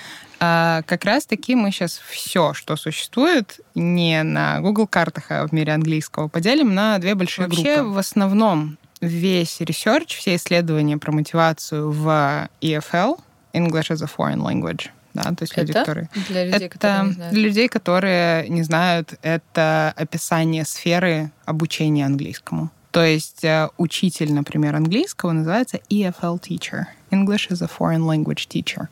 А, 0.43 0.81
как 0.87 1.05
раз-таки 1.05 1.53
мы 1.53 1.71
сейчас 1.71 2.01
все, 2.09 2.53
что 2.53 2.75
существует, 2.75 3.59
не 3.75 4.23
на 4.23 4.59
Google 4.59 4.87
картах, 4.87 5.25
а 5.29 5.45
в 5.47 5.51
мире 5.51 5.73
английского, 5.73 6.29
поделим 6.29 6.73
на 6.73 6.97
две 6.97 7.13
большие 7.13 7.47
Вообще, 7.47 7.75
группы. 7.75 7.89
в 7.91 7.97
основном 7.99 8.77
весь 9.01 9.59
research, 9.59 10.15
все 10.15 10.35
исследования 10.35 10.97
про 10.97 11.11
мотивацию 11.11 11.91
в 11.91 12.49
EFL, 12.61 13.19
English 13.53 13.89
as 13.89 14.03
a 14.03 14.07
Foreign 14.07 14.41
Language, 14.41 14.89
да, 15.13 15.23
то 15.23 15.41
есть 15.41 15.53
это 15.53 15.61
люди, 15.61 15.73
которые... 15.73 16.09
Для 16.29 16.45
людей, 16.45 16.67
это 16.67 16.69
которые 16.69 17.03
не 17.03 17.13
знают. 17.13 17.33
для 17.33 17.41
людей, 17.41 17.67
которые 17.67 18.49
не 18.49 18.63
знают, 18.63 19.13
это 19.21 19.93
описание 19.97 20.65
сферы 20.65 21.31
обучения 21.45 22.05
английскому. 22.05 22.71
То 22.91 23.03
есть 23.03 23.43
э, 23.43 23.69
учитель, 23.77 24.33
например, 24.33 24.75
английского 24.75 25.31
называется 25.31 25.79
EFL 25.89 26.41
teacher, 26.41 26.85
English 27.09 27.49
as 27.49 27.61
a 27.61 27.69
Foreign 27.69 28.05
Language 28.05 28.47
Teacher, 28.47 28.87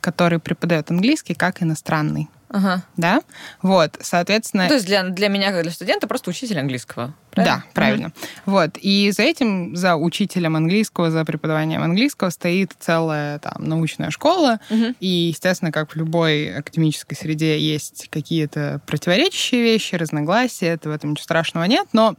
который 0.00 0.38
преподает 0.38 0.90
английский 0.90 1.34
как 1.34 1.62
иностранный. 1.62 2.28
Ага. 2.48 2.84
Да? 2.96 3.20
Вот, 3.62 3.96
соответственно... 4.00 4.68
То 4.68 4.74
есть 4.74 4.86
для, 4.86 5.02
для 5.04 5.28
меня, 5.28 5.50
как 5.50 5.62
для 5.62 5.72
студента, 5.72 6.06
просто 6.06 6.30
учитель 6.30 6.58
английского. 6.58 7.14
Правильно? 7.30 7.56
Да, 7.56 7.64
правильно. 7.74 8.06
Mm-hmm. 8.06 8.40
Вот. 8.46 8.70
И 8.80 9.10
за 9.10 9.22
этим, 9.22 9.76
за 9.76 9.96
учителем 9.96 10.56
английского, 10.56 11.10
за 11.10 11.24
преподаванием 11.24 11.82
английского 11.82 12.30
стоит 12.30 12.72
целая 12.78 13.38
там 13.40 13.64
научная 13.64 14.10
школа. 14.10 14.58
Mm-hmm. 14.70 14.96
И, 15.00 15.06
естественно, 15.06 15.70
как 15.70 15.92
в 15.92 15.96
любой 15.96 16.56
академической 16.56 17.14
среде 17.14 17.58
есть 17.58 18.08
какие-то 18.10 18.80
противоречащие 18.86 19.62
вещи, 19.62 19.96
разногласия, 19.96 20.68
это 20.68 20.88
в 20.88 20.92
этом 20.92 21.10
ничего 21.10 21.24
страшного 21.24 21.64
нет. 21.64 21.88
Но 21.92 22.16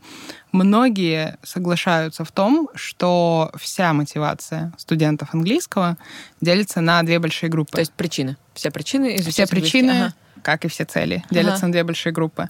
многие 0.52 1.38
соглашаются 1.42 2.24
в 2.24 2.32
том, 2.32 2.70
что 2.76 3.52
вся 3.60 3.94
мотивация 3.94 4.72
студентов 4.78 5.34
английского 5.34 5.98
делится 6.42 6.82
на 6.82 7.02
две 7.02 7.18
большие 7.18 7.50
группы. 7.50 7.72
То 7.72 7.80
есть 7.80 7.94
причины. 7.94 8.38
Все 8.58 8.72
причины 8.72 9.18
Все 9.18 9.48
причины, 9.48 9.92
ага. 9.92 10.14
как 10.42 10.66
и 10.66 10.68
все 10.68 10.86
цели, 10.86 11.24
делятся 11.30 11.58
ага. 11.58 11.68
на 11.68 11.72
две 11.72 11.84
большие 11.84 12.14
группы 12.14 12.50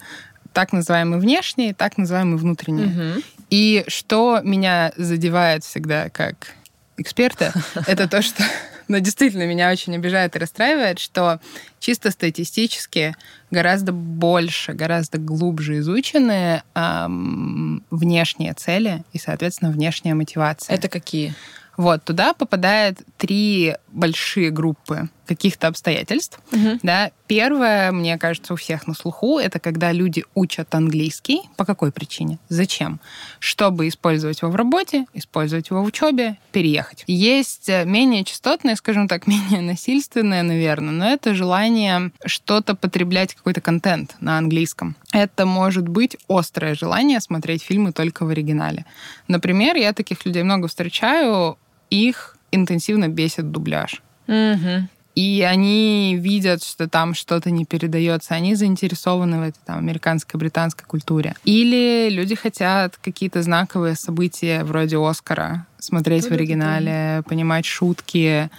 так 0.54 0.74
называемые 0.74 1.20
внешние, 1.20 1.76
так 1.76 2.00
называемые 2.00 2.38
внутренние. 2.38 2.88
Угу. 2.88 3.24
И 3.52 3.86
что 3.88 4.42
меня 4.44 4.92
задевает 4.98 5.64
всегда 5.64 6.10
как 6.10 6.56
эксперта, 6.98 7.54
это 7.88 8.08
то, 8.08 8.24
что 8.24 8.44
но 8.88 8.98
действительно 8.98 9.46
меня 9.46 9.72
очень 9.72 9.94
обижает 9.96 10.36
и 10.36 10.40
расстраивает, 10.40 10.98
что 11.00 11.40
чисто 11.80 12.10
статистически 12.12 13.16
гораздо 13.52 13.92
больше, 13.92 14.74
гораздо 14.74 15.18
глубже 15.18 15.80
изучены 15.80 16.64
эм, 16.74 17.84
внешние 17.92 18.54
цели 18.54 19.04
и, 19.14 19.20
соответственно, 19.20 19.72
внешняя 19.72 20.16
мотивация. 20.16 20.76
Это 20.76 20.90
какие? 20.90 21.36
Вот, 21.78 22.04
туда 22.04 22.34
попадает 22.34 23.02
три 23.18 23.76
большие 23.90 24.50
группы 24.50 25.10
каких-то 25.28 25.68
обстоятельств. 25.68 26.40
Угу. 26.52 26.80
Да. 26.84 27.12
Первое, 27.28 27.92
мне 27.92 28.18
кажется, 28.18 28.54
у 28.54 28.56
всех 28.56 28.88
на 28.88 28.94
слуху, 28.94 29.38
это 29.38 29.60
когда 29.60 29.92
люди 29.92 30.24
учат 30.34 30.74
английский. 30.74 31.42
По 31.58 31.66
какой 31.66 31.92
причине? 31.92 32.40
Зачем? 32.48 33.02
Чтобы 33.40 33.90
использовать 33.90 34.42
его 34.42 34.50
в 34.50 34.56
работе, 34.56 35.06
использовать 35.14 35.70
его 35.70 35.84
в 35.84 35.86
учебе, 35.86 36.38
переехать. 36.54 37.04
Есть 37.08 37.68
э, 37.68 37.84
менее 37.86 38.24
частотное, 38.24 38.76
скажем 38.76 39.08
так, 39.10 39.28
менее 39.28 39.62
насильственное, 39.62 40.44
наверное, 40.44 40.94
но 40.94 41.10
это 41.10 41.36
желание 41.36 42.12
что-то 42.26 42.74
потреблять, 42.76 43.36
какой-то 43.36 43.60
контент 43.60 44.16
на 44.22 44.38
английском. 44.38 44.96
Это 45.12 45.46
может 45.46 45.88
быть 45.88 46.16
острое 46.30 46.76
желание 46.76 47.20
смотреть 47.20 47.62
фильмы 47.64 47.92
только 47.92 48.26
в 48.26 48.30
оригинале. 48.30 48.86
Например, 49.28 49.76
я 49.76 49.92
таких 49.92 50.26
людей 50.26 50.44
много 50.44 50.70
встречаю, 50.70 51.58
их 51.90 52.38
интенсивно 52.52 53.08
бесит 53.08 53.52
дубляж. 53.52 54.02
Угу. 54.28 54.88
И 55.18 55.42
они 55.42 56.16
видят, 56.16 56.64
что 56.64 56.88
там 56.88 57.16
что-то 57.16 57.50
не 57.50 57.66
передается, 57.66 58.36
они 58.36 58.54
заинтересованы 58.54 59.40
в 59.40 59.42
этой 59.42 59.60
там, 59.66 59.80
американской, 59.80 60.40
британской 60.40 60.86
культуре. 60.86 61.34
Или 61.44 62.10
люди 62.12 62.36
хотят 62.36 62.98
какие-то 62.98 63.42
знаковые 63.42 63.96
события 63.96 64.64
вроде 64.64 64.98
Оскара 64.98 65.66
смотреть 65.80 66.30
в 66.30 66.32
оригинале, 66.34 67.24
понимать 67.28 67.66
шутки. 67.66 68.52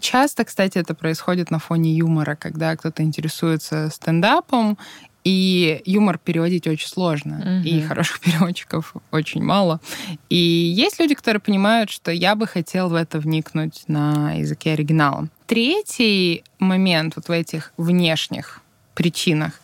Часто, 0.00 0.44
кстати, 0.44 0.78
это 0.78 0.94
происходит 0.94 1.52
на 1.52 1.60
фоне 1.60 1.94
юмора, 1.94 2.34
когда 2.34 2.74
кто-то 2.76 3.04
интересуется 3.04 3.88
стендапом, 3.92 4.78
и 5.24 5.82
юмор 5.84 6.18
переводить 6.18 6.66
очень 6.66 6.88
сложно, 6.88 7.38
угу. 7.38 7.68
и 7.68 7.80
хороших 7.82 8.20
переводчиков 8.20 8.94
очень 9.10 9.42
мало. 9.42 9.80
И 10.28 10.36
есть 10.36 10.98
люди, 10.98 11.14
которые 11.14 11.40
понимают, 11.40 11.90
что 11.90 12.10
я 12.10 12.34
бы 12.34 12.46
хотел 12.46 12.88
в 12.88 12.94
это 12.94 13.18
вникнуть 13.18 13.84
на 13.86 14.32
языке 14.32 14.72
оригинала. 14.72 15.28
третий 15.46 16.44
момент 16.58 17.16
вот 17.16 17.28
в 17.28 17.32
этих 17.32 17.72
внешних 17.76 18.62
причинах 18.94 19.60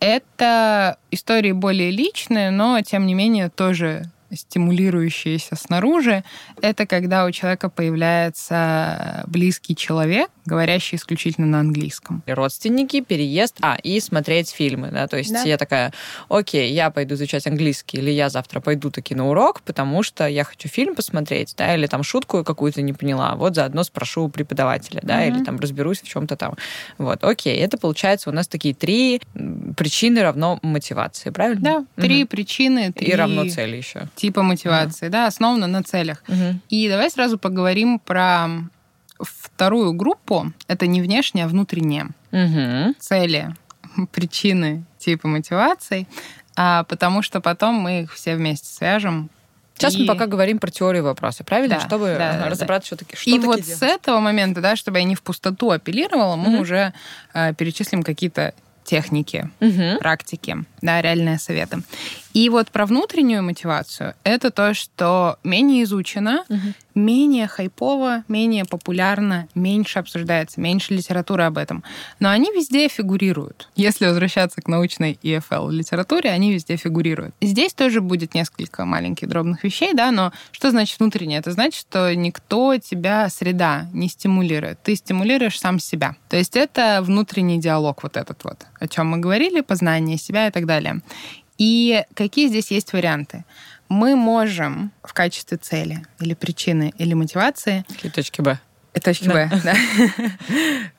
это 0.00 0.98
истории 1.10 1.52
более 1.52 1.90
личные, 1.90 2.50
но 2.50 2.80
тем 2.82 3.06
не 3.06 3.14
менее 3.14 3.48
тоже 3.48 4.10
стимулирующиеся 4.36 5.56
снаружи, 5.56 6.24
это 6.60 6.86
когда 6.86 7.24
у 7.26 7.30
человека 7.30 7.68
появляется 7.68 9.24
близкий 9.26 9.74
человек, 9.76 10.30
говорящий 10.46 10.96
исключительно 10.96 11.46
на 11.46 11.60
английском. 11.60 12.22
Родственники, 12.26 13.00
переезд, 13.00 13.56
а, 13.62 13.76
и 13.82 13.98
смотреть 14.00 14.50
фильмы, 14.50 14.90
да, 14.90 15.06
то 15.08 15.16
есть 15.16 15.32
Да. 15.32 15.42
я 15.42 15.56
такая, 15.56 15.92
окей, 16.28 16.72
я 16.72 16.90
пойду 16.90 17.14
изучать 17.14 17.46
английский, 17.46 17.98
или 17.98 18.10
я 18.10 18.28
завтра 18.28 18.60
пойду 18.60 18.90
таки 18.90 19.14
на 19.14 19.28
урок, 19.28 19.62
потому 19.62 20.02
что 20.02 20.26
я 20.26 20.44
хочу 20.44 20.68
фильм 20.68 20.94
посмотреть, 20.94 21.54
да, 21.56 21.74
или 21.74 21.86
там 21.86 22.02
шутку 22.02 22.44
какую-то 22.44 22.82
не 22.82 22.92
поняла, 22.92 23.34
вот 23.36 23.54
заодно 23.54 23.84
спрошу 23.84 24.24
у 24.24 24.28
преподавателя, 24.28 25.00
да, 25.02 25.20
Мгм. 25.24 25.36
или 25.36 25.44
там 25.44 25.58
разберусь 25.58 26.02
в 26.02 26.08
чем-то 26.08 26.36
там. 26.36 26.54
Вот, 26.98 27.24
окей, 27.24 27.56
это 27.58 27.78
получается 27.78 28.30
у 28.30 28.32
нас 28.32 28.46
такие 28.48 28.74
три 28.74 29.20
причины 29.76 30.22
равно 30.22 30.58
мотивации, 30.62 31.30
правильно? 31.30 31.60
Да, 31.96 32.02
три 32.02 32.20
Мгм. 32.20 32.26
причины, 32.28 32.92
три 32.92 33.06
И 33.08 33.14
равно 33.14 33.48
цели 33.48 33.76
еще. 33.76 34.08
Типа 34.24 34.42
мотивации, 34.42 35.08
да, 35.08 35.26
основано 35.26 35.66
на 35.66 35.82
целях. 35.82 36.22
И 36.68 36.88
давай 36.88 37.10
сразу 37.10 37.38
поговорим 37.38 37.98
про 37.98 38.48
вторую 39.20 39.92
группу. 39.92 40.52
Это 40.66 40.86
не 40.86 41.00
внешнее, 41.02 41.44
а 41.44 41.48
внутреннее. 41.48 42.08
Мгм. 42.32 42.94
Цели, 42.98 43.54
причины 44.12 44.84
типа 44.98 45.28
мотиваций, 45.28 46.08
а, 46.56 46.84
потому 46.84 47.22
что 47.22 47.40
потом 47.40 47.74
мы 47.76 48.02
их 48.02 48.12
все 48.14 48.36
вместе 48.36 48.66
свяжем. 48.66 49.30
Сейчас 49.76 49.94
И- 49.94 50.00
мы 50.00 50.06
пока 50.06 50.26
говорим 50.26 50.58
про 50.58 50.70
теорию 50.70 51.04
вопроса, 51.04 51.44
правильно? 51.44 51.76
Да, 51.76 51.80
Чтобы 51.86 52.06
да, 52.18 52.30
ага, 52.30 52.38
да, 52.38 52.44
да. 52.44 52.50
разобраться, 52.50 52.96
что 52.96 53.04
И 53.30 53.38
вот 53.38 53.56
делать. 53.62 53.66
с 53.66 53.82
этого 53.82 54.20
момента, 54.20 54.60
да, 54.60 54.76
чтобы 54.76 54.98
я 54.98 55.04
не 55.04 55.14
в 55.16 55.22
пустоту 55.22 55.70
апеллировала, 55.70 56.36
мы 56.36 56.50
Мгм. 56.50 56.60
уже 56.60 56.92
э, 57.34 57.52
перечислим 57.54 58.02
какие-то 58.02 58.54
техники, 58.84 59.50
Мгм. 59.60 59.98
практики, 59.98 60.56
да, 60.82 61.00
реальные 61.02 61.38
советы. 61.38 61.78
И 62.34 62.48
вот 62.48 62.70
про 62.72 62.84
внутреннюю 62.84 63.42
мотивацию 63.44 64.14
это 64.24 64.50
то, 64.50 64.74
что 64.74 65.38
менее 65.44 65.84
изучено, 65.84 66.44
Мгм. 66.48 66.74
менее 66.96 67.46
хайпово, 67.46 68.24
менее 68.26 68.64
популярно, 68.64 69.46
меньше 69.54 70.00
обсуждается, 70.00 70.60
меньше 70.60 70.94
литературы 70.94 71.44
об 71.44 71.58
этом. 71.58 71.84
Но 72.18 72.30
они 72.30 72.50
везде 72.50 72.88
фигурируют. 72.88 73.68
Если 73.76 74.06
возвращаться 74.06 74.60
к 74.60 74.66
научной 74.68 75.16
EFL 75.22 75.70
литературе, 75.70 76.30
они 76.30 76.52
везде 76.52 76.76
фигурируют. 76.76 77.34
Здесь 77.40 77.72
тоже 77.72 78.00
будет 78.00 78.34
несколько 78.34 78.84
маленьких 78.84 79.28
дробных 79.28 79.62
вещей, 79.62 79.92
да, 79.94 80.10
но 80.10 80.32
что 80.50 80.70
значит 80.70 80.98
внутреннее? 80.98 81.38
Это 81.38 81.52
значит, 81.52 81.80
что 81.80 82.12
никто 82.14 82.76
тебя, 82.78 83.28
среда, 83.28 83.86
не 83.92 84.08
стимулирует. 84.08 84.82
Ты 84.82 84.96
стимулируешь 84.96 85.58
сам 85.60 85.78
себя. 85.78 86.16
То 86.28 86.36
есть 86.36 86.56
это 86.56 87.00
внутренний 87.00 87.60
диалог 87.60 88.02
вот 88.02 88.16
этот 88.16 88.42
вот, 88.42 88.66
о 88.80 88.88
чем 88.88 89.08
мы 89.08 89.18
говорили, 89.18 89.60
познание 89.60 90.18
себя 90.18 90.48
и 90.48 90.50
так 90.50 90.66
далее. 90.66 91.00
И 91.58 92.04
какие 92.14 92.48
здесь 92.48 92.70
есть 92.70 92.92
варианты? 92.92 93.44
Мы 93.88 94.16
можем 94.16 94.92
в 95.02 95.12
качестве 95.12 95.58
цели 95.58 96.04
или 96.20 96.34
причины 96.34 96.92
или 96.98 97.14
мотивации 97.14 97.84
Какие 97.88 98.10
точки 98.10 98.40
Б? 98.40 98.58
и 98.94 99.00
точки 99.00 99.28
Б, 99.28 99.50
да, 99.62 99.74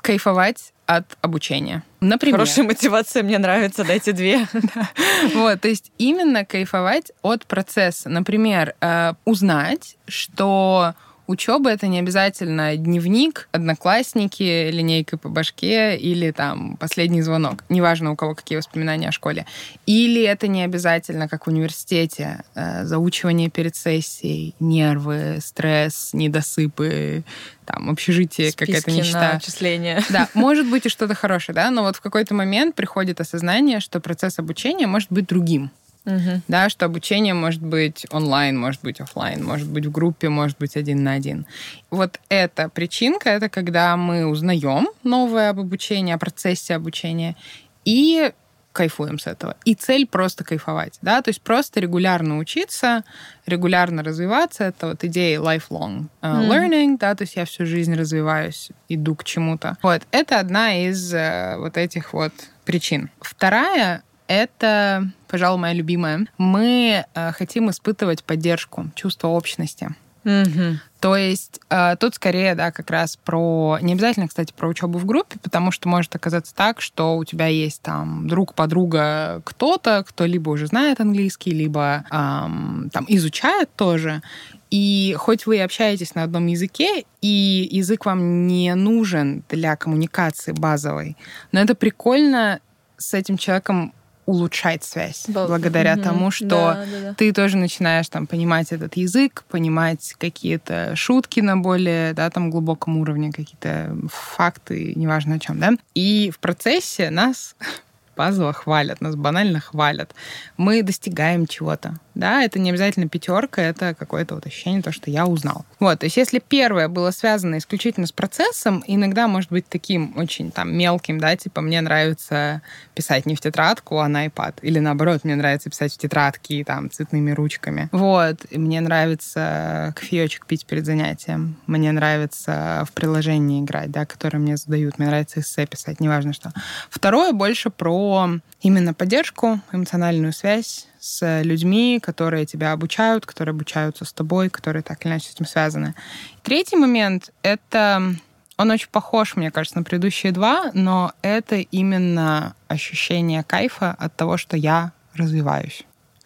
кайфовать 0.00 0.72
от 0.86 1.16
обучения. 1.20 1.84
Например, 2.00 2.38
Хорошая 2.38 2.64
мотивация, 2.64 3.22
мне 3.22 3.38
нравится, 3.38 3.84
дайте 3.84 4.12
две. 4.12 4.46
вот, 5.34 5.60
то 5.60 5.68
есть 5.68 5.92
именно 5.98 6.44
кайфовать 6.44 7.12
от 7.22 7.46
процесса. 7.46 8.08
Например, 8.08 8.74
э, 8.80 9.14
узнать, 9.24 9.96
что 10.08 10.94
учеба 11.30 11.70
это 11.70 11.86
не 11.86 12.00
обязательно 12.00 12.76
дневник, 12.76 13.48
одноклассники, 13.52 14.70
линейка 14.70 15.16
по 15.16 15.28
башке 15.28 15.96
или 15.96 16.32
там 16.32 16.76
последний 16.76 17.22
звонок. 17.22 17.64
Неважно, 17.68 18.10
у 18.12 18.16
кого 18.16 18.34
какие 18.34 18.58
воспоминания 18.58 19.08
о 19.08 19.12
школе. 19.12 19.46
Или 19.86 20.22
это 20.22 20.48
не 20.48 20.62
обязательно, 20.64 21.28
как 21.28 21.46
в 21.46 21.50
университете, 21.50 22.42
э, 22.54 22.84
заучивание 22.84 23.48
перед 23.48 23.76
сессией, 23.76 24.54
нервы, 24.58 25.38
стресс, 25.40 26.10
недосыпы, 26.12 27.22
там, 27.64 27.90
общежитие, 27.90 28.52
какая-то 28.52 28.90
мечта. 28.90 29.30
отчисления. 29.30 30.02
Да, 30.10 30.28
может 30.34 30.68
быть 30.68 30.86
и 30.86 30.88
что-то 30.88 31.14
хорошее, 31.14 31.54
да, 31.54 31.70
но 31.70 31.82
вот 31.82 31.96
в 31.96 32.00
какой-то 32.00 32.34
момент 32.34 32.74
приходит 32.74 33.20
осознание, 33.20 33.78
что 33.80 34.00
процесс 34.00 34.38
обучения 34.38 34.88
может 34.88 35.12
быть 35.12 35.26
другим. 35.26 35.70
Мгм. 36.04 36.42
Да, 36.48 36.68
что 36.68 36.86
обучение 36.86 37.34
может 37.34 37.62
быть 37.62 38.06
онлайн, 38.10 38.58
может 38.58 38.80
быть 38.82 39.00
офлайн, 39.00 39.44
может 39.44 39.68
быть 39.68 39.86
в 39.86 39.90
группе, 39.90 40.28
может 40.28 40.58
быть 40.58 40.76
один 40.76 41.04
на 41.04 41.12
один. 41.12 41.46
Вот 41.90 42.18
эта 42.28 42.68
причинка, 42.68 43.30
это 43.30 43.48
когда 43.48 43.96
мы 43.96 44.26
узнаем 44.26 44.88
новое 45.02 45.50
об 45.50 45.60
обучении, 45.60 46.14
о 46.14 46.18
процессе 46.18 46.74
обучения 46.74 47.36
и 47.84 48.32
кайфуем 48.72 49.18
с 49.18 49.26
этого. 49.26 49.56
И 49.64 49.74
цель 49.74 50.06
просто 50.06 50.44
кайфовать, 50.44 50.98
да, 51.02 51.22
то 51.22 51.30
есть 51.30 51.42
просто 51.42 51.80
регулярно 51.80 52.38
учиться, 52.38 53.04
регулярно 53.46 54.02
развиваться. 54.02 54.64
Это 54.64 54.88
вот 54.88 55.04
идея 55.04 55.40
lifelong 55.40 56.06
uh, 56.22 56.40
Мгм. 56.40 56.50
learning, 56.50 56.98
да, 56.98 57.14
то 57.14 57.22
есть 57.24 57.36
я 57.36 57.44
всю 57.44 57.66
жизнь 57.66 57.94
развиваюсь, 57.94 58.70
иду 58.88 59.16
к 59.16 59.24
чему-то. 59.24 59.76
Вот, 59.82 60.02
это 60.12 60.38
одна 60.38 60.86
из 60.86 61.12
э, 61.12 61.56
вот 61.58 61.76
этих 61.76 62.12
вот 62.12 62.32
причин. 62.64 63.10
Вторая 63.20 64.02
это, 64.30 65.10
пожалуй, 65.26 65.60
моя 65.60 65.74
любимая. 65.74 66.26
Мы 66.38 67.04
э, 67.14 67.32
хотим 67.32 67.68
испытывать 67.68 68.22
поддержку, 68.22 68.88
чувство 68.94 69.26
общности. 69.26 69.88
Мгм. 70.22 70.80
То 71.00 71.16
есть 71.16 71.60
э, 71.68 71.96
тут 71.98 72.14
скорее, 72.14 72.54
да, 72.54 72.70
как 72.70 72.90
раз 72.90 73.16
про... 73.16 73.78
Не 73.82 73.94
обязательно, 73.94 74.28
кстати, 74.28 74.52
про 74.56 74.68
учебу 74.68 75.00
в 75.00 75.04
группе, 75.04 75.40
потому 75.42 75.72
что 75.72 75.88
может 75.88 76.14
оказаться 76.14 76.54
так, 76.54 76.80
что 76.80 77.16
у 77.16 77.24
тебя 77.24 77.46
есть 77.46 77.82
там 77.82 78.28
друг, 78.28 78.54
подруга, 78.54 79.42
кто-то, 79.44 80.04
кто 80.06 80.26
либо 80.26 80.50
уже 80.50 80.68
знает 80.68 81.00
английский, 81.00 81.50
либо 81.50 82.04
ам, 82.10 82.88
там 82.92 83.06
изучает 83.08 83.74
тоже. 83.74 84.22
И 84.70 85.16
хоть 85.18 85.46
вы 85.46 85.56
и 85.56 85.60
общаетесь 85.60 86.14
на 86.14 86.22
одном 86.22 86.46
языке, 86.46 87.04
и 87.20 87.68
язык 87.72 88.06
вам 88.06 88.46
не 88.46 88.72
нужен 88.76 89.42
для 89.48 89.74
коммуникации 89.74 90.52
базовой, 90.52 91.16
но 91.50 91.58
это 91.58 91.74
прикольно 91.74 92.60
с 92.96 93.14
этим 93.14 93.36
человеком 93.38 93.94
улучшать 94.30 94.84
связь 94.84 95.24
Бал- 95.28 95.48
благодаря 95.48 95.94
Мгм. 95.94 96.02
тому, 96.04 96.30
что 96.30 96.46
Да, 96.48 96.84
да, 96.90 97.00
да. 97.02 97.14
ты 97.14 97.32
тоже 97.32 97.56
начинаешь 97.56 98.08
там 98.08 98.26
понимать 98.26 98.72
этот 98.72 98.96
язык, 98.96 99.44
понимать 99.48 100.14
какие-то 100.18 100.94
шутки 100.96 101.40
на 101.40 101.56
более, 101.56 102.12
да, 102.14 102.30
там 102.30 102.50
глубоком 102.50 102.96
уровне, 102.98 103.32
какие-то 103.32 103.96
факты, 104.10 104.92
неважно 104.96 105.34
о 105.34 105.38
чем, 105.38 105.58
да. 105.58 105.72
И 105.94 106.30
в 106.32 106.38
процессе 106.38 107.10
нас 107.10 107.56
базово 108.16 108.52
хвалят, 108.52 109.00
нас 109.00 109.16
банально 109.16 109.60
хвалят. 109.60 110.14
Мы 110.56 110.82
достигаем 110.82 111.46
чего-то. 111.46 111.94
Да, 112.14 112.42
это 112.42 112.58
не 112.58 112.70
обязательно 112.70 113.08
пятерка, 113.08 113.62
это 113.62 113.94
какое-то 113.94 114.34
вот 114.34 114.46
ощущение, 114.46 114.82
то, 114.82 114.92
что 114.92 115.10
я 115.10 115.26
узнал. 115.26 115.64
Вот, 115.78 116.00
то 116.00 116.06
есть 116.06 116.16
если 116.16 116.40
первое 116.40 116.88
было 116.88 117.10
связано 117.10 117.58
исключительно 117.58 118.06
с 118.06 118.12
процессом, 118.12 118.82
иногда 118.86 119.28
может 119.28 119.50
быть 119.50 119.66
таким 119.68 120.16
очень 120.16 120.50
там 120.50 120.76
мелким, 120.76 121.18
да, 121.18 121.36
типа 121.36 121.60
мне 121.60 121.80
нравится 121.80 122.62
писать 122.94 123.26
не 123.26 123.34
в 123.34 123.40
тетрадку, 123.40 123.98
а 123.98 124.08
на 124.08 124.26
iPad. 124.26 124.56
Или 124.62 124.78
наоборот, 124.78 125.24
мне 125.24 125.36
нравится 125.36 125.70
писать 125.70 125.94
в 125.94 125.98
тетрадке 125.98 126.64
там 126.64 126.90
цветными 126.90 127.30
ручками. 127.30 127.88
Вот, 127.92 128.44
и 128.50 128.58
мне 128.58 128.80
нравится 128.80 129.94
кофеечек 129.96 130.46
пить 130.46 130.66
перед 130.66 130.86
занятием. 130.86 131.56
Мне 131.66 131.92
нравится 131.92 132.84
в 132.88 132.92
приложении 132.92 133.60
играть, 133.62 133.90
да, 133.90 134.04
которые 134.04 134.40
мне 134.40 134.56
задают. 134.56 134.98
Мне 134.98 135.08
нравится 135.08 135.40
эссе 135.40 135.66
писать, 135.66 136.00
неважно 136.00 136.32
что. 136.32 136.52
Второе 136.90 137.32
больше 137.32 137.70
про 137.70 138.28
именно 138.60 138.94
поддержку, 138.94 139.60
эмоциональную 139.72 140.32
связь 140.32 140.89
с 141.00 141.42
людьми, 141.42 141.98
которые 142.00 142.46
тебя 142.46 142.72
обучают, 142.72 143.26
которые 143.26 143.52
обучаются 143.52 144.04
с 144.04 144.12
тобой, 144.12 144.50
которые 144.50 144.82
так 144.82 145.04
или 145.04 145.12
иначе 145.12 145.28
с 145.28 145.34
этим 145.34 145.46
связаны. 145.46 145.94
Третий 146.42 146.76
момент— 146.76 147.32
это... 147.42 148.14
Он 148.56 148.70
очень 148.70 148.88
похож, 148.92 149.36
мне 149.36 149.50
кажется, 149.50 149.78
на 149.78 149.84
предыдущие 149.84 150.32
два, 150.32 150.70
но 150.74 151.12
это 151.22 151.56
именно 151.56 152.54
ощущение 152.68 153.42
кайфа 153.42 153.92
от 153.92 154.14
того, 154.14 154.36
что 154.36 154.54
я 154.54 154.92
развиваюсь. 155.14 155.84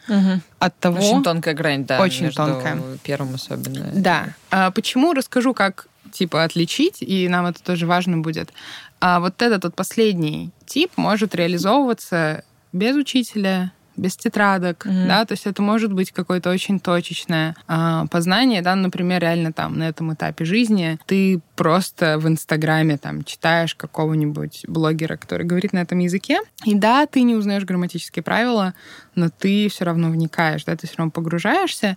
Мгм. 0.08 0.42
От 0.58 0.76
того... 0.80 0.98
Очень 0.98 1.22
тонкая 1.22 1.54
грань, 1.54 1.86
да. 1.86 2.00
Очень 2.00 2.32
тонкая. 2.32 2.76
Первым 3.04 3.36
особенно. 3.36 3.88
Да. 3.92 4.26
А 4.50 4.72
почему 4.72 5.12
расскажу, 5.12 5.54
как 5.54 5.86
типа 6.10 6.42
отличить, 6.42 7.02
и 7.02 7.28
нам 7.28 7.46
это 7.46 7.62
тоже 7.62 7.86
важно 7.86 8.18
будет. 8.18 8.52
А 9.00 9.20
вот 9.20 9.40
этот 9.40 9.62
вот 9.62 9.76
последний 9.76 10.50
тип 10.66 10.90
может 10.96 11.36
реализовываться 11.36 12.42
без 12.72 12.96
учителя, 12.96 13.72
без 13.96 14.16
тетрадок, 14.16 14.84
Мгм. 14.86 15.08
да, 15.08 15.24
то 15.24 15.32
есть 15.32 15.46
это 15.46 15.62
может 15.62 15.92
быть 15.92 16.10
какое-то 16.12 16.50
очень 16.50 16.80
точечное 16.80 17.54
а, 17.68 18.06
познание, 18.06 18.60
да, 18.62 18.74
например, 18.74 19.20
реально 19.22 19.52
там 19.52 19.78
на 19.78 19.84
этом 19.88 20.12
этапе 20.12 20.44
жизни 20.44 20.98
ты 21.06 21.40
просто 21.56 22.18
в 22.18 22.26
Инстаграме 22.26 22.98
там 22.98 23.22
читаешь 23.24 23.74
какого-нибудь 23.74 24.64
блогера, 24.68 25.16
который 25.16 25.46
говорит 25.46 25.72
на 25.72 25.78
этом 25.78 25.98
языке, 26.00 26.40
и 26.64 26.74
да, 26.74 27.06
ты 27.06 27.22
не 27.22 27.34
узнаешь 27.34 27.64
грамматические 27.64 28.22
правила, 28.22 28.74
но 29.14 29.28
ты 29.30 29.68
все 29.68 29.84
равно 29.84 30.10
вникаешь, 30.10 30.64
да, 30.64 30.76
ты 30.76 30.86
все 30.86 30.96
равно 30.98 31.10
погружаешься, 31.10 31.96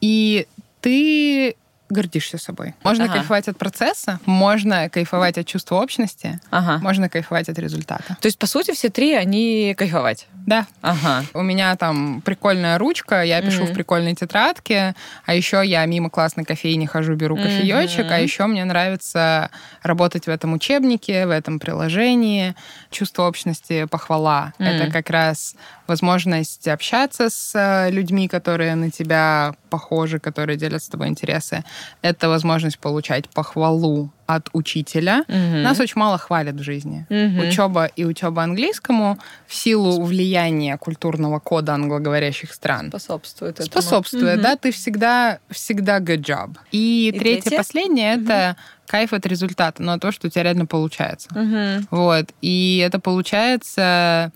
и 0.00 0.46
ты 0.80 1.56
гордишься 1.88 2.38
собой. 2.38 2.74
Можно 2.84 3.04
Ага. 3.04 3.14
кайфовать 3.14 3.48
от 3.48 3.56
процесса, 3.58 4.20
можно 4.26 4.88
кайфовать 4.90 5.38
от 5.38 5.46
чувства 5.46 5.76
общности, 5.76 6.38
Ага. 6.50 6.78
можно 6.82 7.08
кайфовать 7.08 7.48
от 7.48 7.58
результата. 7.58 8.16
То 8.20 8.26
есть, 8.26 8.38
по 8.38 8.46
сути, 8.46 8.72
все 8.74 8.88
три, 8.90 9.14
они 9.14 9.74
кайфовать. 9.76 10.26
Да. 10.46 10.66
Ага. 10.80 11.24
У 11.34 11.42
меня 11.42 11.76
там 11.76 12.22
прикольная 12.22 12.78
ручка, 12.78 13.22
я 13.22 13.42
пишу 13.42 13.64
Мгм. 13.64 13.72
в 13.72 13.74
прикольной 13.74 14.14
тетрадке, 14.14 14.94
а 15.26 15.34
еще 15.34 15.62
я 15.64 15.84
мимо 15.86 16.08
классной 16.08 16.44
кофейни 16.44 16.86
хожу, 16.86 17.14
беру 17.16 17.36
кофеечек, 17.36 18.06
Мгм. 18.06 18.14
а 18.14 18.18
еще 18.18 18.46
мне 18.46 18.64
нравится 18.64 19.50
работать 19.82 20.24
в 20.26 20.28
этом 20.30 20.54
учебнике, 20.54 21.26
в 21.26 21.30
этом 21.30 21.58
приложении. 21.58 22.54
Чувство 22.90 23.24
общности, 23.28 23.84
похвала. 23.86 24.54
Мгм. 24.58 24.68
Это 24.68 24.90
как 24.90 25.10
раз 25.10 25.54
возможность 25.86 26.66
общаться 26.68 27.28
с 27.30 27.52
э, 27.54 27.90
людьми, 27.90 28.28
которые 28.28 28.74
на 28.74 28.90
тебя 28.90 29.54
похожи, 29.70 30.18
которые 30.18 30.56
делят 30.56 30.82
с 30.82 30.88
тобой 30.88 31.08
интересы. 31.08 31.64
Это 32.02 32.28
возможность 32.28 32.78
получать 32.78 33.28
похвалу 33.28 34.10
от 34.26 34.48
учителя. 34.52 35.24
Мгм. 35.28 35.62
Нас 35.62 35.80
очень 35.80 35.98
мало 35.98 36.18
хвалят 36.18 36.56
в 36.56 36.62
жизни. 36.62 37.06
Мгм. 37.08 37.48
Учеба 37.48 37.86
и 37.86 38.04
учеба 38.04 38.42
английскому 38.42 39.18
в 39.46 39.54
силу 39.54 40.02
влияния 40.02 40.76
культурного 40.76 41.38
кода 41.38 41.72
англоговорящих 41.74 42.52
стран 42.52 42.88
Способствует 42.88 43.54
этому. 43.60 43.66
способствует, 43.70 44.34
Мгм. 44.34 44.42
да, 44.42 44.56
ты 44.56 44.70
всегда, 44.70 45.38
всегда 45.50 45.98
good 45.98 46.20
job. 46.22 46.56
И, 46.72 47.08
И 47.08 47.18
третье, 47.18 47.42
третье? 47.50 47.56
последнее, 47.56 48.14
это 48.16 48.56
кайф 48.86 49.12
от 49.14 49.24
результата, 49.26 49.82
но 49.82 49.98
то, 49.98 50.12
что 50.12 50.26
у 50.26 50.30
тебя 50.30 50.42
реально 50.44 50.66
получается. 50.66 51.28
Мгм. 51.34 51.88
Вот. 51.90 52.26
И 52.42 52.82
это 52.86 52.98
получается 53.00 54.30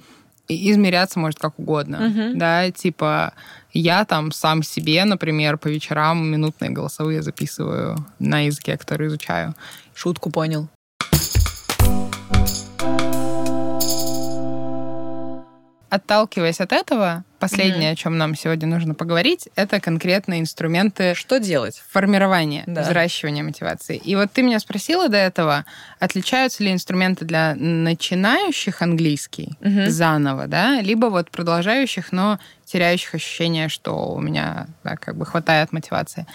измеряться 0.48 1.18
может 1.18 1.38
как 1.38 1.58
угодно. 1.58 2.00
Мгм. 2.08 2.38
Да, 2.38 2.70
типа 2.70 3.32
я 3.72 4.04
там 4.04 4.32
сам 4.32 4.62
себе, 4.62 5.04
например, 5.04 5.56
по 5.56 5.68
вечерам 5.68 6.26
минутные 6.30 6.70
голосовые 6.70 7.22
записываю 7.22 7.96
на 8.18 8.46
языке, 8.46 8.76
который 8.76 9.06
изучаю. 9.08 9.54
Шутку 9.94 10.30
понял. 10.30 10.68
Отталкиваясь 15.96 16.58
от 16.58 16.72
этого, 16.72 17.22
последнее, 17.38 17.90
о 17.90 17.96
чем 17.96 18.16
нам 18.16 18.34
сегодня 18.34 18.66
нужно 18.66 18.94
поговорить, 18.94 19.50
это 19.56 19.78
конкретные 19.78 20.40
инструменты 20.40 21.14
Что 21.14 21.38
делать? 21.38 21.82
формирования, 21.90 22.64
Да. 22.66 22.80
взращивания 22.80 23.42
мотивации. 23.42 23.98
И 23.98 24.16
вот 24.16 24.32
ты 24.32 24.40
меня 24.42 24.58
спросила 24.58 25.10
до 25.10 25.18
этого, 25.18 25.66
отличаются 26.00 26.64
ли 26.64 26.72
инструменты 26.72 27.26
для 27.26 27.54
начинающих 27.56 28.80
английский 28.80 29.50
Мгм. 29.60 29.90
заново, 29.90 30.46
да, 30.46 30.80
либо 30.80 31.06
вот 31.10 31.30
продолжающих, 31.30 32.10
но 32.10 32.38
теряющих 32.64 33.14
ощущение, 33.14 33.68
что 33.68 34.14
у 34.14 34.18
меня 34.22 34.68
да, 34.84 34.96
как 34.96 35.14
бы 35.18 35.26
хватает 35.26 35.72
мотивации. 35.74 36.26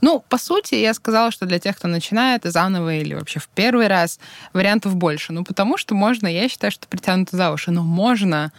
Ну, 0.00 0.24
по 0.28 0.38
сути, 0.38 0.74
я 0.74 0.92
сказала, 0.92 1.30
что 1.30 1.46
для 1.46 1.60
тех, 1.60 1.76
кто 1.76 1.86
начинает 1.86 2.42
заново 2.42 2.96
или 2.96 3.14
вообще 3.14 3.38
в 3.38 3.46
первый 3.46 3.86
раз, 3.86 4.18
вариантов 4.52 4.96
больше. 4.96 5.32
Ну, 5.32 5.44
потому 5.44 5.78
что 5.78 5.94
можно, 5.94 6.26
я 6.26 6.48
считаю, 6.48 6.72
что 6.72 6.88
притянуто 6.88 7.36
за 7.36 7.52
уши, 7.52 7.70
но 7.70 7.84
можно 7.84 8.50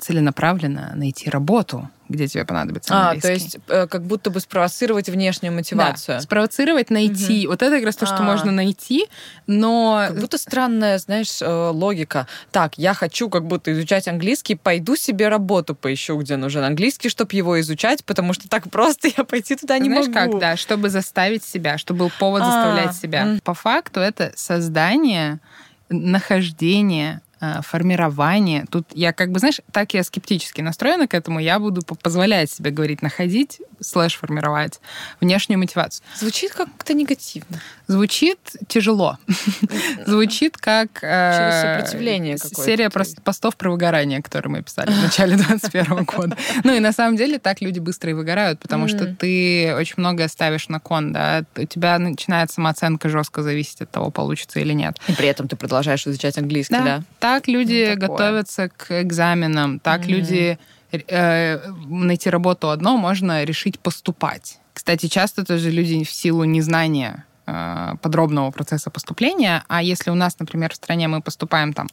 целенаправленно 0.00 0.92
найти 0.94 1.30
работу, 1.30 1.88
где 2.08 2.28
тебе 2.28 2.44
понадобится 2.44 2.94
А, 2.94 3.10
английский. 3.10 3.26
то 3.28 3.32
есть 3.32 3.58
э, 3.68 3.86
как 3.88 4.04
будто 4.04 4.30
бы 4.30 4.38
спровоцировать 4.38 5.08
внешнюю 5.08 5.52
мотивацию. 5.54 6.18
Да, 6.18 6.20
спровоцировать, 6.20 6.90
найти. 6.90 7.46
Вот 7.48 7.62
это 7.62 7.74
как 7.76 7.84
раз 7.84 7.96
то, 7.96 8.06
что 8.06 8.18
А. 8.18 8.22
можно 8.22 8.52
найти, 8.52 9.06
но... 9.48 10.04
Как 10.08 10.20
будто 10.20 10.38
странная, 10.38 10.98
знаешь, 10.98 11.40
э, 11.40 11.68
логика. 11.72 12.28
Так, 12.52 12.78
я 12.78 12.94
хочу 12.94 13.28
как 13.28 13.46
будто 13.46 13.72
изучать 13.72 14.06
английский, 14.08 14.54
пойду 14.54 14.94
себе 14.94 15.28
работу 15.28 15.74
поищу, 15.74 16.16
где 16.18 16.36
нужен 16.36 16.62
английский, 16.62 17.08
чтобы 17.08 17.34
его 17.34 17.58
изучать, 17.60 18.04
потому 18.04 18.34
что 18.34 18.48
так 18.48 18.70
просто 18.70 19.08
я 19.16 19.24
пойти 19.24 19.56
туда 19.56 19.78
не 19.78 19.88
Знаешь 19.88 20.06
могу. 20.08 20.32
как, 20.32 20.40
да, 20.40 20.56
чтобы 20.56 20.90
заставить 20.90 21.42
себя, 21.42 21.76
чтобы 21.78 22.00
был 22.00 22.12
повод 22.20 22.42
А, 22.42 22.52
заставлять 22.52 22.94
себя. 22.94 23.22
м. 23.22 23.40
По 23.42 23.54
факту 23.54 23.98
это 24.00 24.32
создание, 24.36 25.40
нахождение, 25.88 27.20
э, 27.20 27.25
формирование. 27.62 28.64
Тут 28.70 28.86
я 28.94 29.12
как 29.12 29.30
бы, 29.30 29.38
знаешь, 29.38 29.60
так 29.72 29.94
я 29.94 30.02
скептически 30.04 30.60
настроена 30.60 31.06
к 31.06 31.14
этому, 31.14 31.40
я 31.40 31.58
буду 31.58 31.82
по- 31.82 31.94
позволять 31.94 32.50
себе 32.50 32.70
говорить 32.70 33.02
находить, 33.02 33.60
слэш 33.80 34.16
формировать 34.16 34.80
внешнюю 35.20 35.58
мотивацию. 35.58 36.04
Звучит 36.18 36.52
как-то 36.52 36.94
негативно. 36.94 37.60
Звучит 37.88 38.38
тяжело. 38.68 39.18
Звучит 40.06 40.56
как... 40.56 40.88
э, 41.02 41.78
сопротивление. 41.78 42.36
Серия 42.38 42.90
постов 42.90 43.56
про 43.56 43.70
выгорание, 43.70 44.22
которые 44.22 44.50
мы 44.50 44.62
писали 44.62 44.90
в 44.90 45.02
начале 45.02 45.36
21 45.48 46.04
года. 46.04 46.36
Ну 46.64 46.74
и 46.74 46.80
на 46.80 46.92
самом 46.92 47.16
деле 47.16 47.38
так 47.38 47.60
люди 47.60 47.78
быстро 47.78 48.10
и 48.10 48.14
выгорают, 48.14 48.58
потому 48.58 48.88
что 48.88 49.14
ты 49.14 49.74
очень 49.76 49.94
многое 49.98 50.28
ставишь 50.28 50.68
на 50.68 50.80
кон, 50.80 51.12
да. 51.12 51.44
У 51.56 51.64
тебя 51.64 51.98
начинает 51.98 52.50
самооценка 52.50 53.08
жестко 53.08 53.42
зависеть 53.42 53.82
от 53.82 53.90
того, 53.90 54.10
получится 54.10 54.60
или 54.60 54.72
нет. 54.72 54.98
И 55.08 55.12
при 55.12 55.28
этом 55.28 55.46
ты 55.46 55.56
продолжаешь 55.56 56.06
изучать 56.06 56.38
английский, 56.38 56.76
да? 56.76 57.02
Так 57.20 57.46
люди 57.48 57.94
Ну, 57.94 58.00
готовятся 58.00 58.68
к 58.68 59.02
экзаменам, 59.02 59.78
так 59.78 60.06
люди 60.06 60.58
э, 60.92 61.70
найти 61.88 62.30
работу 62.30 62.70
одно 62.70 62.96
можно 62.96 63.44
решить 63.44 63.78
поступать. 63.78 64.58
Кстати, 64.72 65.06
часто 65.06 65.44
тоже 65.44 65.70
люди 65.70 66.04
в 66.04 66.10
силу 66.10 66.44
незнания 66.44 67.24
подробного 68.02 68.50
процесса 68.50 68.90
поступления, 68.90 69.62
а 69.68 69.80
если 69.80 70.10
у 70.10 70.14
нас, 70.14 70.38
например, 70.40 70.72
в 70.72 70.76
стране 70.76 71.06
мы 71.06 71.22
поступаем 71.22 71.72
там 71.72 71.86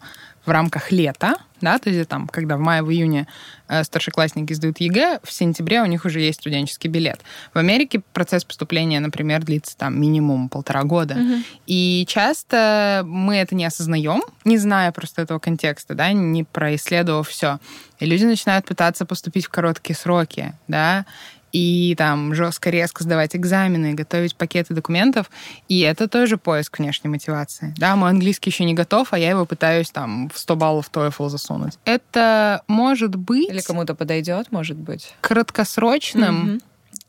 в 0.46 0.50
рамках 0.50 0.92
лета, 0.92 1.36
да, 1.62 1.78
то 1.78 1.89
есть 1.89 2.10
там, 2.10 2.28
когда 2.28 2.58
в 2.58 2.60
мае, 2.60 2.82
в 2.82 2.92
июне 2.92 3.28
э, 3.70 3.84
старшеклассники 3.84 4.52
сдают 4.54 4.80
ЕГЭ, 4.80 5.20
в 5.24 5.32
сентябре 5.32 5.82
у 5.82 5.86
них 5.86 6.04
уже 6.06 6.20
есть 6.20 6.42
студенческий 6.42 6.89
билет. 6.89 7.22
В 7.54 7.58
Америке 7.60 8.02
процесс 8.12 8.44
поступления, 8.44 9.00
например, 9.00 9.44
длится 9.44 9.78
там 9.78 10.00
минимум 10.02 10.50
полтора 10.50 10.84
года. 10.84 11.16
Мгм. 11.16 11.44
И 11.68 12.06
часто 12.10 13.04
мы 13.06 13.38
это 13.38 13.56
не 13.56 13.63
осознаем, 13.63 14.24
не 14.44 14.58
зная 14.58 14.92
просто 14.92 15.22
этого 15.22 15.39
контекста, 15.39 15.94
да, 15.94 16.12
не 16.12 16.44
происследовав 16.44 17.30
все. 17.30 17.60
И 18.00 18.06
люди 18.06 18.26
начинают 18.26 18.66
пытаться 18.66 19.06
поступить 19.06 19.46
в 19.46 19.50
короткие 19.50 19.96
сроки, 19.96 20.54
да, 20.68 21.06
и 21.54 21.94
там 21.98 22.34
жестко, 22.34 22.70
резко 22.72 23.04
сдавать 23.04 23.36
экзамены, 23.36 23.94
готовить 23.94 24.36
пакеты 24.36 24.74
документов. 24.74 25.30
И 25.70 25.80
это 25.82 26.08
тоже 26.10 26.38
поиск 26.38 26.80
внешней 26.80 27.10
мотивации. 27.12 27.74
Да, 27.78 27.96
мой 27.96 28.10
английский 28.10 28.50
еще 28.50 28.66
не 28.66 28.74
готов, 28.74 29.13
а 29.13 29.20
я 29.20 29.30
его 29.30 29.46
пытаюсь 29.46 29.92
там 29.92 30.30
в 30.30 30.38
100 30.39 30.56
баллов 30.56 30.89
TOEFL 30.92 31.30
засунуть. 31.30 31.74
Это 31.86 32.63
может 32.68 33.16
быть 33.16 33.50
Или 33.50 33.62
кому-то 33.62 33.94
подойдет, 33.96 34.52
может 34.52 34.78
быть. 34.78 35.13
краткосрочным 35.22 36.36
Мгм. 36.44 36.62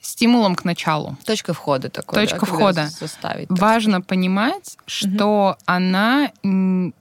стимулом 0.02 0.54
к 0.56 0.64
началу. 0.64 1.16
Точка 1.24 1.54
входа 1.54 1.88
такой. 1.88 2.14
Точка 2.20 2.40
да, 2.40 2.46
входа. 2.46 2.88
Заставить. 3.00 3.46
Важно 3.48 4.02
понимать, 4.02 4.76
что 4.86 5.56
она 5.64 6.30
м, 6.42 6.92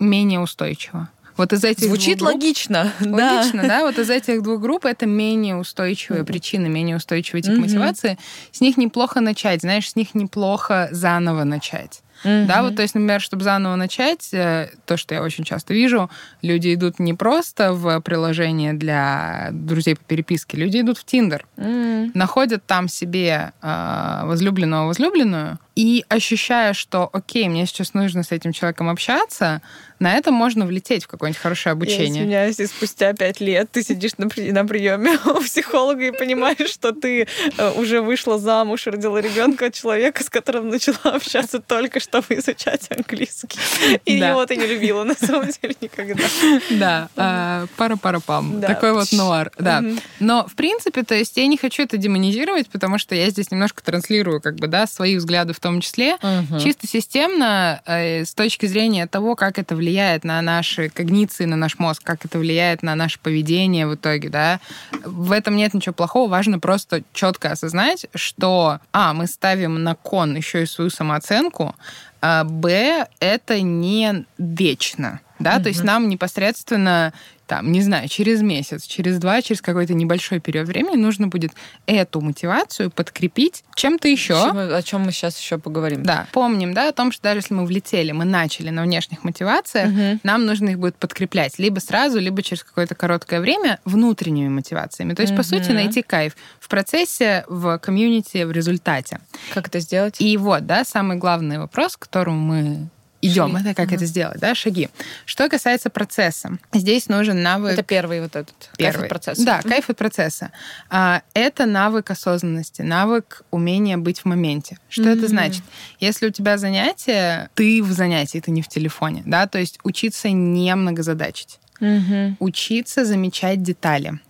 менее 0.00 0.40
устойчива. 0.40 1.08
Вот 1.40 1.52
из 1.54 1.64
этих 1.64 1.86
Звучит 1.86 2.18
двух 2.18 2.30
групп- 2.32 2.42
логично. 2.42 2.92
да. 3.00 3.36
Логично, 3.38 3.62
да? 3.62 3.80
Вот 3.86 3.98
из 3.98 4.10
этих 4.10 4.42
двух 4.42 4.60
групп 4.60 4.84
это 4.84 5.06
менее 5.06 5.56
устойчивые 5.56 6.22
причины, 6.24 6.68
менее 6.68 6.96
устойчивый 6.96 7.40
тип 7.40 7.52
Мгм. 7.52 7.62
мотивации. 7.62 8.18
С 8.52 8.60
них 8.60 8.76
неплохо 8.76 9.20
начать, 9.20 9.62
знаешь, 9.62 9.88
с 9.90 9.96
них 9.96 10.14
неплохо 10.14 10.88
заново 10.92 11.44
начать. 11.44 12.02
Да, 12.24 12.56
Мгм. 12.58 12.62
вот, 12.64 12.76
то 12.76 12.82
есть, 12.82 12.94
например, 12.94 13.20
чтобы 13.20 13.44
заново 13.44 13.76
начать, 13.76 14.28
э, 14.32 14.70
то, 14.84 14.96
что 14.96 15.14
я 15.14 15.22
очень 15.22 15.44
часто 15.44 15.72
вижу, 15.74 16.10
люди 16.42 16.74
идут 16.74 16.98
не 16.98 17.14
просто 17.14 17.72
в 17.72 18.00
приложение 18.00 18.72
для 18.74 19.48
друзей 19.52 19.96
по 19.96 20.04
переписке, 20.04 20.56
люди 20.56 20.80
идут 20.80 20.98
в 20.98 21.04
Тиндер 21.04 21.46
М. 21.56 22.10
находят 22.14 22.64
там 22.66 22.88
себе 22.88 23.52
э, 23.62 24.20
возлюбленного, 24.24 24.86
возлюбленную, 24.88 25.58
и 25.76 26.04
ощущая, 26.08 26.74
что, 26.74 27.08
окей, 27.12 27.48
мне 27.48 27.64
сейчас 27.64 27.94
нужно 27.94 28.22
с 28.22 28.32
этим 28.32 28.52
человеком 28.52 28.90
общаться, 28.90 29.62
на 29.98 30.12
этом 30.14 30.34
можно 30.34 30.66
влететь 30.66 31.04
в 31.04 31.08
какое-нибудь 31.08 31.40
хорошее 31.40 31.70
Я 31.70 31.72
обучение. 31.74 32.22
извиняюсь, 32.24 32.58
и 32.60 32.66
спустя 32.66 33.12
пять 33.14 33.40
лет 33.40 33.70
ты 33.70 33.82
сидишь 33.82 34.12
на, 34.18 34.28
при- 34.28 34.50
на 34.52 34.66
приеме 34.66 35.12
у 35.26 35.40
психолога 35.40 36.02
и 36.06 36.10
понимаешь, 36.10 36.70
что 36.70 36.92
ты 36.92 37.26
э, 37.56 37.70
уже 37.72 38.02
вышла 38.02 38.38
замуж, 38.38 38.86
родила 38.86 39.20
ребенка 39.20 39.66
от 39.66 39.74
человека, 39.74 40.22
с 40.24 40.28
которым 40.28 40.68
начала 40.68 40.98
общаться 41.14 41.60
только 41.60 42.00
чтобы 42.10 42.40
изучать 42.40 42.88
английский. 42.90 43.58
И 44.04 44.14
его 44.16 44.44
ты 44.46 44.56
не 44.56 44.66
любила 44.66 45.04
на 45.04 45.14
самом 45.14 45.48
деле 45.50 45.76
никогда. 45.80 46.24
Да, 46.70 47.08
э, 47.16 47.66
пара-пара-пам. 47.76 48.60
Такой 48.60 48.92
вот 48.92 49.12
нуар, 49.12 49.50
да. 49.58 49.82
Но, 50.18 50.46
в 50.46 50.54
принципе, 50.54 51.02
то 51.02 51.14
есть 51.14 51.36
я 51.36 51.46
не 51.46 51.56
хочу 51.56 51.82
это 51.82 51.96
демонизировать, 51.96 52.68
потому 52.68 52.98
что 52.98 53.14
я 53.14 53.30
здесь 53.30 53.50
немножко 53.50 53.82
транслирую, 53.82 54.40
как 54.40 54.56
бы, 54.56 54.66
да, 54.66 54.86
свои 54.86 55.16
взгляды 55.16 55.52
в 55.52 55.60
том 55.60 55.80
числе. 55.80 56.16
Чисто 56.62 56.86
системно, 56.86 57.82
э, 57.86 58.24
с 58.24 58.34
точки 58.34 58.66
зрения 58.66 59.06
того, 59.06 59.36
как 59.36 59.58
это 59.58 59.76
влияет 59.76 60.24
на 60.24 60.40
наши 60.42 60.88
когниции, 60.88 61.44
на 61.44 61.56
наш 61.56 61.78
мозг, 61.78 62.02
как 62.02 62.24
это 62.24 62.38
влияет 62.38 62.82
на 62.82 62.94
наше 62.94 63.18
поведение 63.20 63.86
в 63.86 63.94
итоге, 63.94 64.28
да, 64.28 64.60
в 65.04 65.32
этом 65.32 65.56
нет 65.56 65.74
ничего 65.74 65.92
плохого. 65.92 66.30
Важно 66.30 66.58
просто 66.58 67.02
четко 67.12 67.52
осознать, 67.52 68.06
что, 68.14 68.80
а, 68.92 69.12
мы 69.12 69.26
ставим 69.26 69.82
на 69.82 69.94
кон 69.94 70.36
еще 70.36 70.62
и 70.62 70.66
свою 70.66 70.90
самооценку, 70.90 71.74
а, 72.20 72.44
б, 72.44 73.06
это 73.20 73.60
не 73.60 74.24
вечно, 74.38 75.20
да, 75.38 75.58
то 75.58 75.68
есть 75.68 75.82
нам 75.84 76.08
непосредственно 76.08 77.12
там, 77.50 77.72
не 77.72 77.82
знаю, 77.82 78.08
через 78.08 78.42
месяц, 78.42 78.86
через 78.86 79.18
два, 79.18 79.42
через 79.42 79.60
какой-то 79.60 79.92
небольшой 79.92 80.38
период 80.38 80.68
времени 80.68 80.94
нужно 80.94 81.26
будет 81.26 81.50
эту 81.84 82.20
мотивацию 82.20 82.92
подкрепить 82.92 83.64
чем-то 83.74 84.06
еще. 84.06 84.36
О 84.36 84.80
чем 84.82 85.00
мы 85.00 85.10
сейчас 85.10 85.36
еще 85.36 85.58
поговорим. 85.58 86.04
Да. 86.04 86.28
Помним, 86.30 86.74
да, 86.74 86.90
о 86.90 86.92
том, 86.92 87.10
что 87.10 87.24
даже 87.24 87.38
если 87.38 87.54
мы 87.54 87.66
влетели, 87.66 88.12
мы 88.12 88.24
начали 88.24 88.70
на 88.70 88.84
внешних 88.84 89.24
мотивациях, 89.24 89.88
угу. 89.88 90.20
нам 90.22 90.46
нужно 90.46 90.68
их 90.68 90.78
будет 90.78 90.94
подкреплять 90.94 91.58
либо 91.58 91.80
сразу, 91.80 92.20
либо 92.20 92.40
через 92.40 92.62
какое-то 92.62 92.94
короткое 92.94 93.40
время 93.40 93.80
внутренними 93.84 94.48
мотивациями. 94.48 95.14
То 95.14 95.22
есть, 95.22 95.32
угу. 95.32 95.38
по 95.38 95.42
сути, 95.42 95.72
найти 95.72 96.02
кайф 96.02 96.36
в 96.60 96.68
процессе, 96.68 97.44
в 97.48 97.78
комьюнити, 97.78 98.44
в 98.44 98.52
результате. 98.52 99.18
Как 99.52 99.66
это 99.66 99.80
сделать? 99.80 100.20
И 100.20 100.36
вот, 100.36 100.66
да, 100.66 100.84
самый 100.84 101.16
главный 101.16 101.58
вопрос, 101.58 101.96
к 101.96 102.02
которому 102.02 102.38
мы 102.38 102.88
идем. 103.22 103.52
Шаги. 103.52 103.64
Это 103.64 103.74
как 103.74 103.90
mm 103.90 103.94
это 103.96 104.04
сделать, 104.06 104.40
да, 104.40 104.54
шаги. 104.54 104.88
Что 105.24 105.48
касается 105.48 105.90
процесса, 105.90 106.58
здесь 106.72 107.08
нужен 107.08 107.42
навык. 107.42 107.72
Это 107.72 107.82
первый 107.82 108.20
вот 108.20 108.36
этот 108.36 108.70
первый. 108.76 108.92
кайф 108.92 109.02
от 109.02 109.08
процесса. 109.08 109.44
Да, 109.44 109.62
кайф 109.62 109.90
от 109.90 109.96
процесса. 109.96 110.52
А, 110.88 111.22
это 111.34 111.66
навык 111.66 112.10
осознанности, 112.10 112.82
навык 112.82 113.42
умения 113.50 113.98
быть 113.98 114.20
в 114.20 114.24
моменте. 114.24 114.78
Что 114.88 115.02
mm 115.02 115.18
это 115.18 115.28
значит? 115.28 115.62
Если 115.98 116.26
у 116.26 116.30
тебя 116.30 116.56
занятие, 116.56 117.50
ты 117.54 117.82
в 117.82 117.90
занятии, 117.92 118.38
ты 118.38 118.50
не 118.50 118.62
в 118.62 118.68
телефоне, 118.68 119.22
да, 119.26 119.46
то 119.46 119.58
есть 119.58 119.78
учиться 119.82 120.30
не 120.30 120.74
многозадачить. 120.74 121.58
mm 121.80 122.36
Учиться 122.38 123.04
замечать 123.04 123.62
детали 123.62 124.20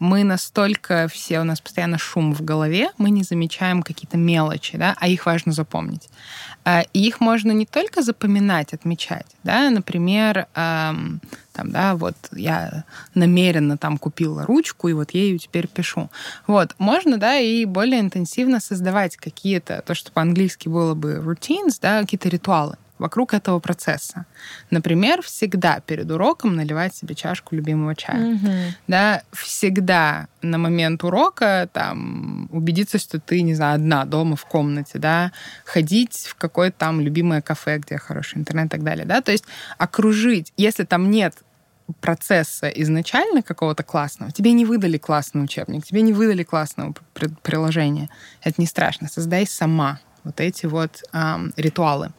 мы 0.00 0.24
настолько 0.24 1.06
все, 1.08 1.40
у 1.40 1.44
нас 1.44 1.60
постоянно 1.60 1.98
шум 1.98 2.34
в 2.34 2.42
голове, 2.42 2.90
мы 2.98 3.10
не 3.10 3.22
замечаем 3.22 3.82
какие-то 3.82 4.16
мелочи, 4.16 4.76
да, 4.76 4.96
а 4.98 5.06
их 5.06 5.26
важно 5.26 5.52
запомнить. 5.52 6.08
А, 6.64 6.82
и 6.92 7.06
их 7.06 7.20
можно 7.20 7.52
не 7.52 7.66
только 7.66 8.02
запоминать, 8.02 8.72
отмечать, 8.72 9.26
да, 9.44 9.70
например, 9.70 10.46
эм, 10.54 11.20
там, 11.52 11.70
да, 11.70 11.94
вот 11.94 12.16
я 12.32 12.84
намеренно 13.14 13.76
там 13.76 13.98
купила 13.98 14.46
ручку, 14.46 14.88
и 14.88 14.94
вот 14.94 15.10
ею 15.12 15.38
теперь 15.38 15.68
пишу. 15.68 16.10
Вот, 16.46 16.74
можно, 16.78 17.18
да, 17.18 17.38
и 17.38 17.66
более 17.66 18.00
интенсивно 18.00 18.60
создавать 18.60 19.16
какие-то, 19.16 19.82
то, 19.86 19.94
что 19.94 20.10
по-английски 20.12 20.68
было 20.68 20.94
бы 20.94 21.16
routines, 21.16 21.78
да, 21.80 22.00
какие-то 22.00 22.28
ритуалы 22.30 22.76
вокруг 23.00 23.34
этого 23.34 23.58
процесса. 23.58 24.26
Например, 24.70 25.22
всегда 25.22 25.80
перед 25.80 26.10
уроком 26.10 26.54
наливать 26.54 26.94
себе 26.94 27.14
чашку 27.14 27.54
любимого 27.54 27.96
чая. 27.96 28.34
Угу. 28.34 28.50
Да, 28.86 29.22
всегда 29.32 30.28
на 30.42 30.58
момент 30.58 31.02
урока 31.02 31.68
там 31.72 32.48
убедиться, 32.52 32.98
что 32.98 33.18
ты, 33.18 33.42
не 33.42 33.54
знаю, 33.54 33.76
одна 33.76 34.04
дома 34.04 34.36
в 34.36 34.44
комнате, 34.44 34.98
да, 34.98 35.32
ходить 35.64 36.26
в 36.28 36.34
какое-то 36.36 36.78
там 36.78 37.00
любимое 37.00 37.40
кафе, 37.40 37.78
где 37.78 37.98
хороший 37.98 38.38
интернет 38.38 38.66
и 38.66 38.70
так 38.70 38.84
далее, 38.84 39.06
да, 39.06 39.20
то 39.20 39.32
есть 39.32 39.44
окружить, 39.78 40.52
если 40.56 40.84
там 40.84 41.10
нет 41.10 41.34
процесса 42.00 42.68
изначально 42.68 43.42
какого-то 43.42 43.82
классного, 43.82 44.30
тебе 44.30 44.52
не 44.52 44.64
выдали 44.64 44.98
классный 44.98 45.42
учебник, 45.42 45.84
тебе 45.84 46.02
не 46.02 46.12
выдали 46.12 46.44
классного 46.44 46.94
приложения, 47.42 48.08
это 48.42 48.60
не 48.60 48.66
страшно, 48.66 49.08
создай 49.08 49.46
сама 49.46 50.00
вот 50.24 50.40
эти 50.40 50.66
вот 50.66 51.02
эм, 51.12 51.52
ритуалы 51.56 52.12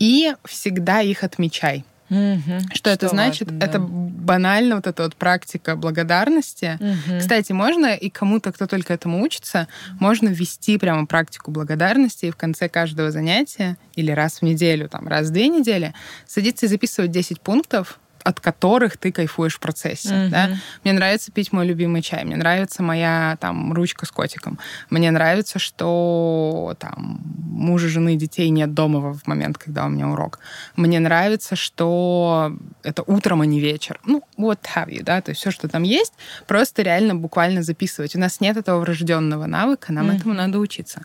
и 0.00 0.34
всегда 0.44 1.00
их 1.02 1.22
отмечай. 1.22 1.84
Угу. 2.10 2.60
Что, 2.70 2.74
что 2.74 2.90
это 2.90 3.08
значит? 3.08 3.48
Важно, 3.48 3.60
да. 3.60 3.66
Это 3.66 3.78
банально 3.78 4.76
вот 4.76 4.88
эта 4.88 5.04
вот 5.04 5.14
практика 5.14 5.76
благодарности. 5.76 6.76
Угу. 6.80 7.20
Кстати, 7.20 7.52
можно 7.52 7.94
и 7.94 8.10
кому-то, 8.10 8.50
кто 8.50 8.66
только 8.66 8.92
этому 8.92 9.22
учится, 9.22 9.68
можно 10.00 10.28
ввести 10.28 10.76
прямо 10.76 11.06
практику 11.06 11.52
благодарности 11.52 12.26
и 12.26 12.30
в 12.32 12.36
конце 12.36 12.68
каждого 12.68 13.12
занятия 13.12 13.76
или 13.94 14.10
раз 14.10 14.40
в 14.40 14.42
неделю, 14.42 14.88
там, 14.88 15.06
раз 15.06 15.28
в 15.28 15.30
две 15.30 15.46
недели 15.46 15.94
садиться 16.26 16.66
и 16.66 16.68
записывать 16.68 17.12
10 17.12 17.40
пунктов, 17.40 18.00
от 18.30 18.40
которых 18.40 18.96
ты 18.96 19.12
кайфуешь 19.12 19.56
в 19.56 19.60
процессе. 19.60 20.08
Mm-hmm. 20.08 20.28
Да? 20.28 20.50
Мне 20.84 20.92
нравится 20.92 21.32
пить 21.32 21.52
мой 21.52 21.66
любимый 21.66 22.00
чай, 22.00 22.24
мне 22.24 22.36
нравится 22.36 22.82
моя 22.82 23.36
там 23.40 23.72
ручка 23.72 24.06
с 24.06 24.10
котиком, 24.10 24.58
мне 24.88 25.10
нравится, 25.10 25.58
что 25.58 26.74
там 26.78 27.20
мужа, 27.36 27.88
жены, 27.88 28.16
детей 28.16 28.48
нет 28.50 28.72
дома 28.72 29.12
в 29.12 29.26
момент, 29.26 29.58
когда 29.58 29.84
у 29.84 29.88
меня 29.88 30.08
урок. 30.08 30.38
Мне 30.76 31.00
нравится, 31.00 31.56
что 31.56 32.56
это 32.82 33.02
утром, 33.06 33.40
а 33.40 33.46
не 33.46 33.60
вечер. 33.60 34.00
Ну, 34.06 34.22
вот 34.36 34.60
have 34.76 34.88
you, 34.88 35.02
да, 35.02 35.20
то 35.20 35.30
есть 35.30 35.40
все, 35.40 35.50
что 35.50 35.68
там 35.68 35.82
есть, 35.82 36.14
просто 36.46 36.82
реально 36.82 37.14
буквально 37.14 37.62
записывать. 37.62 38.16
У 38.16 38.18
нас 38.18 38.40
нет 38.40 38.56
этого 38.56 38.80
врожденного 38.80 39.46
навыка, 39.46 39.92
нам 39.92 40.08
mm-hmm. 40.08 40.16
этому 40.16 40.34
надо 40.34 40.58
учиться. 40.58 41.02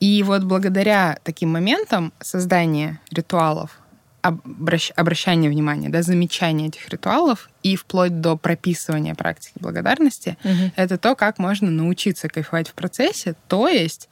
И 0.00 0.22
вот 0.22 0.44
благодаря 0.44 1.18
таким 1.22 1.50
моментам 1.52 2.12
создания 2.20 3.00
ритуалов, 3.10 3.78
обращ, 4.28 4.92
обращание 4.96 5.50
внимания, 5.50 5.88
да, 5.88 6.02
замечание 6.02 6.68
этих 6.68 6.88
ритуалов 6.88 7.50
и 7.62 7.76
вплоть 7.76 8.20
до 8.20 8.36
прописывания 8.36 9.14
практики 9.14 9.54
благодарности, 9.60 10.36
угу. 10.44 10.72
это 10.76 10.98
то, 10.98 11.14
как 11.14 11.38
можно 11.38 11.70
научиться 11.70 12.28
кайфовать 12.28 12.68
в 12.68 12.74
процессе, 12.74 13.34
то 13.48 13.68
есть 13.68 14.08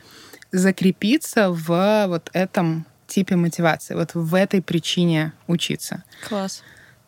закрепиться 0.53 1.51
в 1.51 2.07
вот 2.07 2.31
этом 2.33 2.87
типе 3.07 3.37
мотивации, 3.37 3.95
вот 3.95 4.15
в 4.15 4.35
этой 4.35 4.63
причине 4.63 5.33
учиться. 5.47 6.05
Класс. 6.29 6.63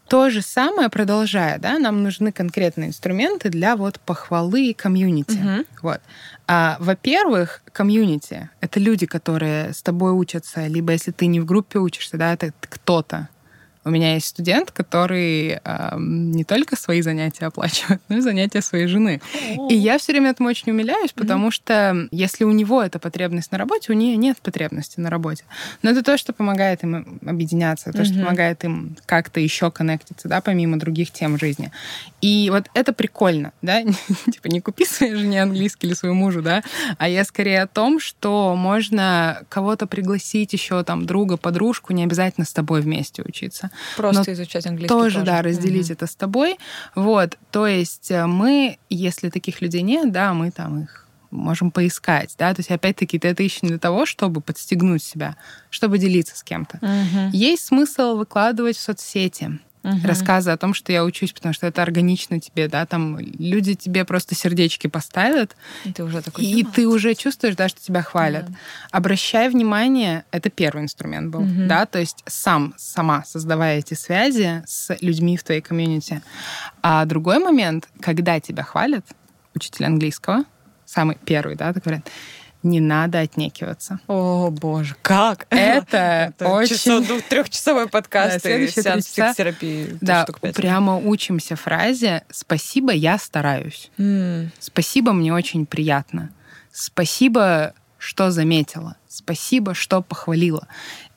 То 0.08 0.30
же 0.30 0.40
самое, 0.40 0.88
продолжая, 0.88 1.58
да, 1.58 1.78
нам 1.78 2.02
нужны 2.02 2.30
конкретные 2.30 2.88
инструменты 2.88 3.48
для 3.48 3.76
вот 3.76 3.98
похвалы 4.00 4.66
и 4.66 4.74
комьюнити. 4.74 5.36
Угу. 5.36 5.64
Вот. 5.82 6.00
А, 6.46 6.76
во-первых, 6.78 7.62
комьюнити— 7.72 8.48
это 8.60 8.78
люди, 8.78 9.06
которые 9.06 9.72
с 9.72 9.82
тобой 9.82 10.12
учатся, 10.12 10.66
либо 10.68 10.92
если 10.92 11.10
ты 11.10 11.26
не 11.26 11.40
в 11.40 11.44
группе 11.44 11.78
учишься, 11.78 12.16
да, 12.16 12.34
это 12.34 12.52
кто-то, 12.60 13.28
у 13.86 13.90
меня 13.90 14.14
есть 14.14 14.26
студент, 14.26 14.72
который 14.72 15.60
э, 15.62 15.96
не 15.96 16.42
только 16.42 16.74
свои 16.74 17.02
занятия 17.02 17.46
оплачивает, 17.46 18.02
но 18.08 18.16
и 18.16 18.20
занятия 18.20 18.60
своей 18.60 18.88
жены. 18.88 19.20
И 19.70 19.76
я 19.76 19.98
все 19.98 20.12
время 20.12 20.30
этому 20.30 20.48
очень 20.48 20.72
умиляюсь, 20.72 21.12
потому 21.12 21.48
mm-hmm. 21.48 21.52
что 21.52 22.08
если 22.10 22.42
у 22.42 22.50
него 22.50 22.82
эта 22.82 22.98
потребность 22.98 23.52
на 23.52 23.58
работе, 23.58 23.92
у 23.92 23.94
нее 23.94 24.16
нет 24.16 24.38
потребности 24.42 24.98
на 24.98 25.08
работе. 25.08 25.44
Но 25.82 25.90
это 25.90 26.02
то, 26.02 26.18
что 26.18 26.32
помогает 26.32 26.82
им 26.82 27.20
объединяться, 27.24 27.92
то, 27.92 27.98
mm-hmm. 27.98 28.04
что 28.04 28.14
помогает 28.14 28.64
им 28.64 28.96
как-то 29.06 29.38
еще 29.38 29.70
коннектиться, 29.70 30.28
да, 30.28 30.40
помимо 30.40 30.80
других 30.80 31.12
тем 31.12 31.38
жизни. 31.38 31.70
И 32.20 32.50
вот 32.50 32.68
это 32.74 32.92
прикольно, 32.92 33.52
да, 33.62 33.82
типа 34.32 34.48
не 34.48 34.60
купи 34.60 34.84
своей 34.84 35.14
жене 35.14 35.44
английский 35.44 35.86
или 35.86 35.94
своему 35.94 36.18
мужу, 36.18 36.42
да, 36.42 36.64
а 36.98 37.08
я 37.08 37.24
скорее 37.24 37.62
о 37.62 37.68
том, 37.68 38.00
что 38.00 38.56
можно 38.56 39.44
кого-то 39.48 39.86
пригласить 39.86 40.52
еще 40.52 40.82
там 40.82 41.06
друга, 41.06 41.36
подружку, 41.36 41.92
не 41.92 42.02
обязательно 42.02 42.44
с 42.44 42.52
тобой 42.52 42.80
вместе 42.80 43.22
учиться. 43.22 43.70
Просто 43.96 44.24
Но 44.26 44.32
изучать 44.32 44.66
английский 44.66 44.88
тоже. 44.88 45.16
Тоже, 45.16 45.26
да, 45.26 45.42
разделить 45.42 45.86
угу. 45.86 45.94
это 45.94 46.06
с 46.06 46.14
тобой. 46.14 46.58
Вот, 46.94 47.38
то 47.50 47.66
есть 47.66 48.10
э, 48.10 48.26
мы, 48.26 48.78
если 48.90 49.30
таких 49.30 49.60
людей 49.60 49.82
нет, 49.82 50.12
да, 50.12 50.34
мы 50.34 50.50
там 50.50 50.82
их 50.84 51.06
можем 51.30 51.70
поискать, 51.70 52.34
да, 52.38 52.54
то 52.54 52.60
есть 52.60 52.70
опять-таки 52.70 53.18
ты 53.18 53.28
это 53.28 53.42
ищешь 53.42 53.62
не 53.62 53.68
для 53.68 53.78
того, 53.78 54.06
чтобы 54.06 54.40
подстегнуть 54.40 55.02
себя, 55.02 55.36
чтобы 55.70 55.98
делиться 55.98 56.36
с 56.36 56.42
кем-то. 56.42 56.78
Угу. 56.78 57.30
Есть 57.32 57.66
смысл 57.66 58.16
выкладывать 58.16 58.76
в 58.76 58.80
соцсети, 58.80 59.58
угу. 59.86 60.06
рассказы 60.06 60.50
о 60.50 60.56
том, 60.56 60.74
что 60.74 60.92
я 60.92 61.04
учусь, 61.04 61.32
потому 61.32 61.54
что 61.54 61.66
это 61.66 61.82
органично 61.82 62.40
тебе, 62.40 62.68
да, 62.68 62.86
там 62.86 63.18
люди 63.18 63.74
тебе 63.74 64.04
просто 64.04 64.34
сердечки 64.34 64.86
поставят, 64.86 65.56
и 65.84 65.92
ты 65.92 66.04
уже 66.04 66.22
такой. 66.22 66.44
И 66.44 66.64
ты 66.64 66.86
уже 66.86 67.14
чувствуешь, 67.14 67.56
да, 67.56 67.68
что 67.68 67.80
тебя 67.80 68.02
хвалят. 68.02 68.46
Да. 68.46 68.54
Обращай 68.90 69.48
внимание, 69.48 70.24
это 70.30 70.50
первый 70.50 70.82
инструмент 70.82 71.30
был, 71.30 71.40
угу. 71.40 71.66
да, 71.66 71.86
то 71.86 71.98
есть 71.98 72.22
сам, 72.26 72.74
сама 72.76 73.24
создавая 73.24 73.78
эти 73.78 73.94
связи 73.94 74.62
с 74.66 74.96
людьми 75.00 75.36
в 75.36 75.44
твоей 75.44 75.60
комьюнити. 75.60 76.22
А 76.82 77.04
другой 77.04 77.38
момент, 77.38 77.88
когда 78.00 78.40
тебя 78.40 78.62
хвалят, 78.62 79.04
учитель 79.54 79.86
английского, 79.86 80.44
самый 80.84 81.16
первый, 81.24 81.56
да, 81.56 81.72
так 81.72 81.82
говорят, 81.82 82.08
не 82.62 82.80
надо 82.80 83.20
отнекиваться. 83.20 84.00
О, 84.06 84.50
боже, 84.50 84.96
как? 85.02 85.46
Это, 85.50 85.96
Это 86.36 86.48
очень... 86.48 86.76
Часов, 86.76 87.22
трехчасовой 87.28 87.88
подкаст 87.88 88.42
да, 88.42 88.56
и 88.56 88.68
сеанс 88.68 89.06
психотерапии. 89.06 89.98
Да, 90.00 90.26
прямо 90.54 90.96
учимся 90.96 91.56
фразе 91.56 92.24
«Спасибо, 92.30 92.92
я 92.92 93.18
стараюсь». 93.18 93.90
Mm. 93.98 94.48
Спасибо, 94.58 95.12
мне 95.12 95.32
очень 95.32 95.66
приятно. 95.66 96.30
Спасибо, 96.72 97.74
что 97.98 98.30
заметила. 98.30 98.96
Спасибо, 99.08 99.74
что 99.74 100.02
похвалила. 100.02 100.66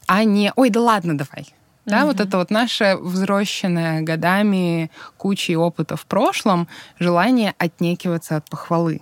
А 0.08 0.24
не 0.24 0.54
«Ой, 0.56 0.70
да 0.70 0.82
ладно, 0.82 1.18
давай». 1.18 1.54
Да, 1.86 2.02
mm-hmm. 2.02 2.06
вот 2.06 2.20
это 2.20 2.38
вот 2.38 2.52
наше 2.52 2.98
взросшенное 3.02 4.02
годами 4.02 4.92
кучей 5.18 5.56
опыта 5.56 5.96
в 5.96 6.06
прошлом 6.06 6.68
желание 7.00 7.56
отнекиваться 7.58 8.36
от 8.36 8.48
похвалы. 8.48 9.02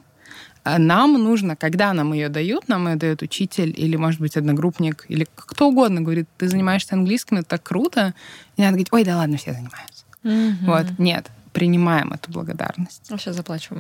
А 0.67 0.79
нам 0.79 1.13
нужно, 1.13 1.55
когда 1.55 1.93
нам 1.93 2.11
ее 2.11 2.27
дают, 2.27 2.67
нам 2.67 2.89
ее 2.89 2.95
дает 2.97 3.21
учитель 3.21 3.73
или, 3.77 3.95
может 3.95 4.19
быть, 4.19 4.35
одногруппник, 4.35 5.05
или 5.07 5.25
кто 5.33 5.69
угодно 5.69 6.01
говорит, 6.01 6.27
ты 6.37 6.49
занимаешься 6.49 6.95
английским, 6.95 7.37
это 7.37 7.47
так 7.47 7.63
круто. 7.63 8.13
И 8.57 8.61
надо 8.61 8.71
говорить, 8.71 8.89
ой, 8.91 9.05
да 9.05 9.15
ладно, 9.15 9.37
все 9.37 9.53
занимаются. 9.53 10.03
Угу. 10.25 10.69
Вот, 10.69 10.85
нет, 10.99 11.31
принимаем 11.53 12.11
эту 12.11 12.31
благодарность. 12.31 13.01
Сейчас 13.07 13.37
заплачу. 13.37 13.75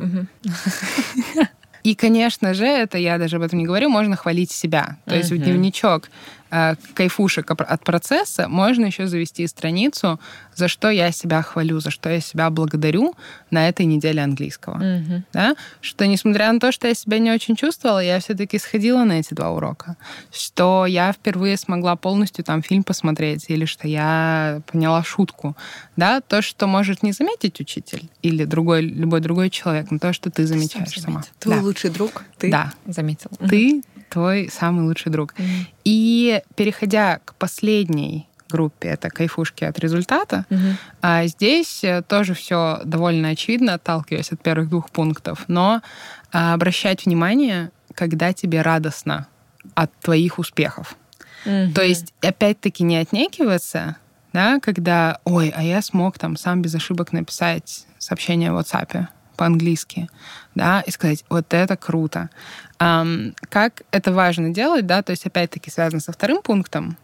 И, 1.83 1.93
конечно 1.93 2.53
же, 2.53 2.65
это 2.65 2.97
я 2.97 3.17
даже 3.17 3.35
об 3.35 3.41
этом 3.41 3.59
не 3.59 3.65
говорю, 3.65 3.89
можно 3.89 4.15
хвалить 4.15 4.51
себя. 4.51 4.97
То 5.05 5.15
есть 5.15 5.29
в 5.29 5.37
дневничок 5.37 6.09
кайфушек 6.49 7.51
от 7.51 7.83
процесса, 7.83 8.47
можно 8.47 8.85
еще 8.85 9.07
завести 9.07 9.45
страницу, 9.47 10.19
за 10.55 10.67
что 10.67 10.89
я 10.89 11.11
себя 11.11 11.41
хвалю, 11.41 11.79
за 11.79 11.91
что 11.91 12.09
я 12.09 12.19
себя 12.19 12.49
благодарю 12.49 13.15
на 13.51 13.69
этой 13.69 13.85
неделе 13.85 14.23
английского. 14.23 14.81
Mm-hmm. 14.81 15.21
Да? 15.33 15.55
Что 15.81 16.07
несмотря 16.07 16.51
на 16.51 16.59
то, 16.59 16.71
что 16.71 16.87
я 16.87 16.93
себя 16.93 17.19
не 17.19 17.31
очень 17.31 17.55
чувствовала, 17.55 17.99
я 17.99 18.19
все-таки 18.19 18.57
сходила 18.57 19.03
на 19.03 19.19
эти 19.19 19.33
два 19.33 19.51
урока. 19.51 19.95
Что 20.31 20.85
я 20.85 21.11
впервые 21.11 21.57
смогла 21.57 21.95
полностью 21.95 22.43
там 22.43 22.61
фильм 22.61 22.83
посмотреть, 22.83 23.45
или 23.49 23.65
что 23.65 23.87
я 23.87 24.61
поняла 24.71 25.03
шутку. 25.03 25.55
Да? 25.95 26.21
То, 26.21 26.41
что 26.41 26.67
может 26.67 27.03
не 27.03 27.11
заметить 27.11 27.59
учитель 27.59 28.09
или 28.21 28.45
другой, 28.45 28.81
любой 28.81 29.19
другой 29.21 29.49
человек, 29.49 29.91
но 29.91 29.99
то, 29.99 30.13
что 30.13 30.31
ты 30.31 30.45
замечаешь 30.47 30.93
Сам 30.93 31.03
сама. 31.03 31.23
Твой 31.39 31.57
да. 31.57 31.61
лучший 31.61 31.89
друг, 31.89 32.23
ты 32.37 32.51
да. 32.51 32.73
заметил. 32.85 33.29
Ты 33.47 33.83
твой 34.09 34.49
самый 34.51 34.85
лучший 34.85 35.11
друг. 35.11 35.33
Mm-hmm. 35.33 35.65
И 35.83 36.41
переходя 36.55 37.19
к 37.23 37.35
последней 37.35 38.27
группе, 38.49 38.89
это 38.89 39.09
кайфушки 39.09 39.63
от 39.63 39.77
результата, 39.79 40.45
mm-hmm. 40.49 40.73
а 41.01 41.27
здесь 41.27 41.83
э, 41.83 42.01
тоже 42.01 42.33
все 42.33 42.79
довольно 42.85 43.29
очевидно, 43.29 43.73
отталкиваясь 43.73 44.31
от 44.31 44.41
первых 44.41 44.69
двух 44.69 44.89
пунктов, 44.89 45.45
но 45.47 45.81
а, 46.31 46.53
обращать 46.53 47.05
внимание, 47.05 47.71
когда 47.93 48.33
тебе 48.33 48.61
радостно 48.61 49.27
от 49.75 49.91
твоих 49.99 50.39
успехов. 50.39 50.95
Mm-hmm. 51.45 51.73
То 51.73 51.81
есть, 51.81 52.13
опять-таки, 52.21 52.83
не 52.83 52.97
отнекиваться, 52.97 53.97
да, 54.33 54.59
когда, 54.59 55.19
ой, 55.23 55.51
а 55.55 55.63
я 55.63 55.81
смог 55.81 56.17
там 56.17 56.37
сам 56.37 56.61
без 56.61 56.75
ошибок 56.75 57.11
написать 57.11 57.85
сообщение 57.97 58.51
в 58.51 58.57
WhatsApp 58.57 59.07
по-английски, 59.35 60.09
да, 60.55 60.81
и 60.81 60.91
сказать, 60.91 61.23
вот 61.29 61.53
это 61.53 61.77
круто. 61.77 62.29
Как 62.77 63.81
это 63.91 64.13
важно 64.13 64.49
делать, 64.49 64.85
да, 64.85 65.01
то 65.01 65.11
есть 65.11 65.25
опять-таки 65.25 65.71
связано 65.71 65.99
со 65.99 66.11
вторым 66.11 66.41
пунктом, 66.41 66.97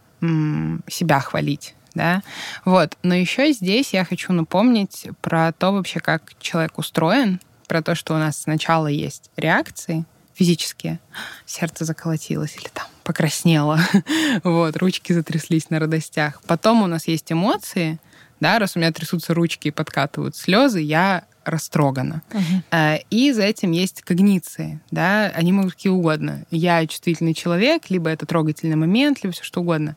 себя 0.88 1.20
хвалить, 1.20 1.76
да, 1.94 2.22
вот. 2.64 2.98
Но 3.04 3.14
еще 3.14 3.52
здесь 3.52 3.94
я 3.94 4.06
хочу 4.06 4.32
напомнить 4.34 5.08
про 5.22 5.52
то 5.52 5.72
вообще, 5.72 6.00
как 6.00 6.34
человек 6.40 6.78
устроен, 6.78 7.40
про 7.68 7.82
то, 7.82 7.96
что 7.96 8.14
у 8.14 8.18
нас 8.18 8.44
сначала 8.44 8.88
есть 8.88 9.32
реакции 9.36 10.06
физические, 10.36 11.00
сердце 11.46 11.86
заколотилось 11.86 12.56
или 12.56 12.68
там 12.74 12.88
покраснело, 13.04 13.80
вот, 14.44 14.76
ручки 14.78 15.14
затряслись 15.14 15.70
на 15.70 15.80
радостях. 15.80 16.42
Потом 16.48 16.82
у 16.84 16.88
нас 16.88 17.08
есть 17.08 17.32
эмоции, 17.32 18.00
да, 18.40 18.60
раз 18.60 18.76
у 18.76 18.80
меня 18.80 18.92
трясутся 18.92 19.34
ручки 19.34 19.68
и 19.68 19.72
подкатывают 19.72 20.36
слезы, 20.36 20.80
я 20.80 21.26
растрогана. 21.46 22.22
Uh-huh. 22.30 23.04
И 23.10 23.32
за 23.32 23.44
этим 23.44 23.72
есть 23.72 24.02
когниции, 24.02 24.80
да, 24.92 25.32
они 25.36 25.52
могут 25.52 25.74
какие 25.74 25.92
угодно. 25.92 26.46
Я 26.52 26.86
чувствительный 26.88 27.34
человек, 27.34 27.90
либо 27.90 28.10
это 28.10 28.26
трогательный 28.26 28.76
момент, 28.76 29.24
либо 29.24 29.34
все 29.34 29.44
что 29.44 29.62
угодно. 29.62 29.96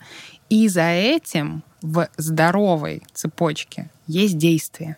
И 0.48 0.68
за 0.68 0.88
этим 0.88 1.62
в 1.82 2.08
здоровой 2.16 3.02
цепочке 3.12 3.90
есть 4.06 4.38
действие. 4.38 4.96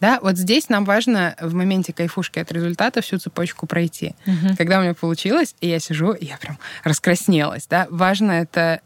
Да, 0.00 0.18
вот 0.20 0.36
здесь 0.36 0.68
нам 0.68 0.84
важно 0.84 1.34
в 1.40 1.54
моменте 1.54 1.92
кайфушки 1.92 2.38
от 2.38 2.52
результата 2.52 3.00
всю 3.00 3.18
цепочку 3.18 3.66
пройти. 3.66 4.14
Uh-huh. 4.26 4.56
Когда 4.56 4.78
у 4.78 4.82
меня 4.82 4.94
получилось, 4.94 5.54
и 5.60 5.68
я 5.68 5.78
сижу, 5.78 6.12
и 6.12 6.26
я 6.26 6.36
прям 6.36 6.58
раскраснелась, 6.84 7.66
да, 7.66 7.86
важно 7.90 8.32
это 8.32 8.80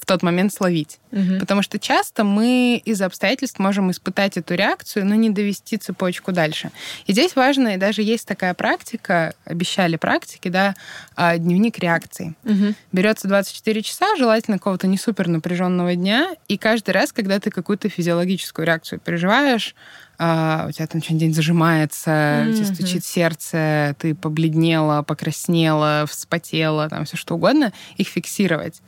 в 0.00 0.06
тот 0.06 0.22
момент 0.22 0.52
словить. 0.52 0.98
Угу. 1.12 1.40
Потому 1.40 1.62
что 1.62 1.78
часто 1.78 2.24
мы 2.24 2.80
из-за 2.84 3.06
обстоятельств 3.06 3.58
можем 3.58 3.90
испытать 3.90 4.36
эту 4.36 4.54
реакцию, 4.54 5.06
но 5.06 5.14
не 5.14 5.30
довести 5.30 5.76
цепочку 5.76 6.32
дальше. 6.32 6.70
И 7.06 7.12
здесь 7.12 7.36
важно, 7.36 7.74
и 7.74 7.76
даже 7.76 8.02
есть 8.02 8.26
такая 8.26 8.54
практика, 8.54 9.34
обещали 9.44 9.96
практики, 9.96 10.48
да, 10.48 10.74
а, 11.14 11.38
дневник 11.38 11.78
реакции. 11.78 12.34
Угу. 12.44 12.74
Берется 12.92 13.28
24 13.28 13.82
часа, 13.82 14.16
желательно 14.16 14.58
какого-то 14.58 14.86
не 14.86 14.98
супер 14.98 15.28
напряженного 15.28 15.94
дня, 15.94 16.34
и 16.48 16.58
каждый 16.58 16.90
раз, 16.90 17.12
когда 17.12 17.40
ты 17.40 17.50
какую-то 17.50 17.88
физиологическую 17.88 18.66
реакцию 18.66 19.00
переживаешь, 19.00 19.74
Uh, 20.18 20.66
у 20.70 20.72
тебя 20.72 20.86
там 20.86 21.02
что-нибудь 21.02 21.20
день 21.20 21.34
зажимается, 21.34 22.10
mm-hmm. 22.10 22.50
у 22.50 22.54
тебя 22.54 22.74
стучит 22.74 23.04
сердце, 23.04 23.94
ты 23.98 24.14
побледнела, 24.14 25.02
покраснела, 25.02 26.06
вспотела, 26.08 26.88
там 26.88 27.04
все 27.04 27.18
что 27.18 27.34
угодно, 27.34 27.74
их 27.98 28.08
фиксировать. 28.08 28.80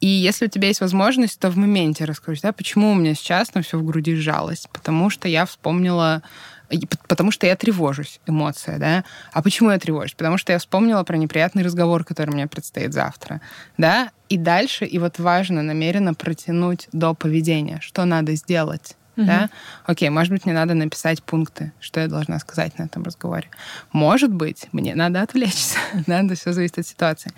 И 0.00 0.06
если 0.06 0.46
у 0.46 0.48
тебя 0.48 0.68
есть 0.68 0.80
возможность, 0.80 1.38
то 1.38 1.50
в 1.50 1.56
моменте 1.56 2.04
расскажи, 2.04 2.40
да, 2.42 2.52
почему 2.52 2.92
у 2.92 2.94
меня 2.94 3.14
сейчас 3.14 3.50
там 3.50 3.62
все 3.62 3.78
в 3.78 3.84
груди 3.84 4.14
сжалось. 4.14 4.66
Потому 4.72 5.10
что 5.10 5.28
я 5.28 5.44
вспомнила 5.44 6.22
потому 7.08 7.32
что 7.32 7.46
я 7.46 7.56
тревожусь, 7.56 8.20
эмоция, 8.26 8.78
да. 8.78 9.04
А 9.32 9.42
почему 9.42 9.70
я 9.70 9.78
тревожусь? 9.78 10.14
Потому 10.14 10.38
что 10.38 10.52
я 10.52 10.58
вспомнила 10.58 11.02
про 11.02 11.16
неприятный 11.16 11.64
разговор, 11.64 12.04
который 12.04 12.30
мне 12.30 12.46
предстоит 12.46 12.92
завтра, 12.92 13.40
да. 13.76 14.10
И 14.28 14.36
дальше, 14.36 14.84
и 14.84 14.98
вот 14.98 15.18
важно 15.18 15.62
намеренно 15.62 16.14
протянуть 16.14 16.88
до 16.92 17.14
поведения, 17.14 17.80
что 17.80 18.04
надо 18.04 18.34
сделать 18.36 18.96
угу. 19.20 19.26
да? 19.26 19.50
Окей, 19.84 20.08
может 20.08 20.32
быть, 20.32 20.44
мне 20.44 20.54
надо 20.54 20.74
написать 20.74 21.22
пункты, 21.22 21.72
что 21.80 22.00
я 22.00 22.08
должна 22.08 22.38
сказать 22.38 22.78
на 22.78 22.84
этом 22.84 23.02
разговоре. 23.02 23.48
Может 23.92 24.32
быть, 24.32 24.68
мне 24.72 24.94
надо 24.94 25.22
отвлечься, 25.22 25.78
это 26.06 26.34
все 26.34 26.52
зависит 26.52 26.78
от 26.78 26.86
ситуации. 26.86 27.32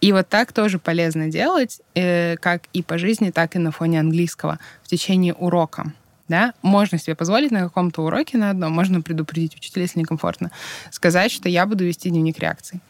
И 0.00 0.12
вот 0.12 0.28
так 0.28 0.52
тоже 0.52 0.78
полезно 0.78 1.28
делать, 1.28 1.80
э, 1.94 2.36
как 2.36 2.62
и 2.72 2.82
по 2.82 2.98
жизни, 2.98 3.30
так 3.30 3.56
и 3.56 3.58
на 3.58 3.72
фоне 3.72 4.00
английского 4.00 4.58
в 4.82 4.88
течение 4.88 5.34
урока 5.34 5.92
да, 6.28 6.52
можно 6.62 6.98
себе 6.98 7.16
позволить 7.16 7.50
на 7.50 7.60
каком-то 7.60 8.02
уроке 8.02 8.36
на 8.36 8.50
одном, 8.50 8.72
можно 8.72 9.00
предупредить 9.00 9.56
учителя, 9.56 9.82
если 9.82 10.00
некомфортно, 10.00 10.50
сказать, 10.90 11.32
что 11.32 11.48
я 11.48 11.66
буду 11.66 11.84
вести 11.84 12.10
дневник 12.10 12.38
реакций. 12.38 12.80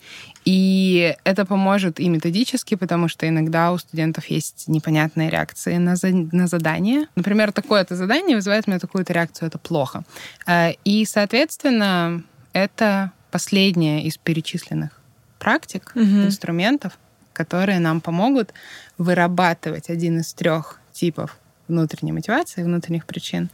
И 0.45 1.15
это 1.25 1.45
поможет 1.45 2.01
и 2.01 2.09
методически, 2.09 2.75
потому 2.75 3.09
что 3.09 3.29
иногда 3.29 3.73
у 3.73 3.79
студентов 3.79 4.27
есть 4.27 4.65
непонятные 4.67 5.31
реакции 5.31 5.77
на, 5.77 5.97
за, 5.97 6.09
на 6.09 6.47
задание. 6.47 7.07
Например, 7.17 7.53
такое-то 7.53 7.97
задание 7.97 8.37
вызывает 8.37 8.67
у 8.67 8.71
меня 8.71 8.81
такую-то 8.81 9.13
реакцию, 9.13 9.49
это 9.49 9.59
плохо. 9.59 10.05
Э, 10.47 10.73
и, 10.85 11.05
соответственно, 11.05 12.23
это 12.53 13.13
последняя 13.31 14.03
из 14.03 14.17
перечисленных 14.17 14.91
практик, 15.39 15.93
угу. 15.95 16.03
инструментов, 16.03 16.99
которые 17.33 17.79
нам 17.79 18.01
помогут 18.01 18.53
вырабатывать 18.97 19.91
один 19.91 20.19
из 20.21 20.33
трех 20.35 20.81
типов 20.93 21.39
внутренней 21.69 22.13
мотивации, 22.13 22.63
внутренних 22.63 23.07
причин, 23.07 23.51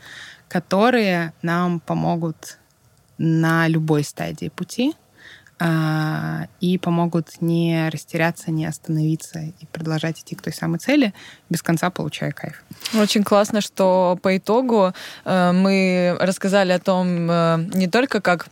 которые 0.48 1.32
нам 1.42 1.80
помогут 1.80 2.58
на 3.18 3.68
любой 3.68 4.04
стадии 4.04 4.48
пути 4.48 4.94
а, 5.60 6.48
и 6.60 6.78
помогут 6.78 7.40
не 7.40 7.88
растеряться, 7.88 8.50
не 8.50 8.66
остановиться 8.66 9.40
и 9.40 9.66
продолжать 9.72 10.20
идти 10.20 10.34
к 10.34 10.42
той 10.42 10.52
самой 10.52 10.78
цели, 10.78 11.14
без 11.48 11.62
конца 11.62 11.90
получая 11.90 12.32
кайф. 12.32 12.64
Очень 12.94 13.22
классно, 13.22 13.60
что 13.60 14.18
по 14.20 14.36
итогу 14.36 14.92
э, 15.24 15.52
мы 15.52 16.16
рассказали 16.18 16.72
о 16.72 16.80
том 16.80 17.30
э, 17.30 17.68
не 17.72 17.86
только, 17.86 18.20
как 18.20 18.48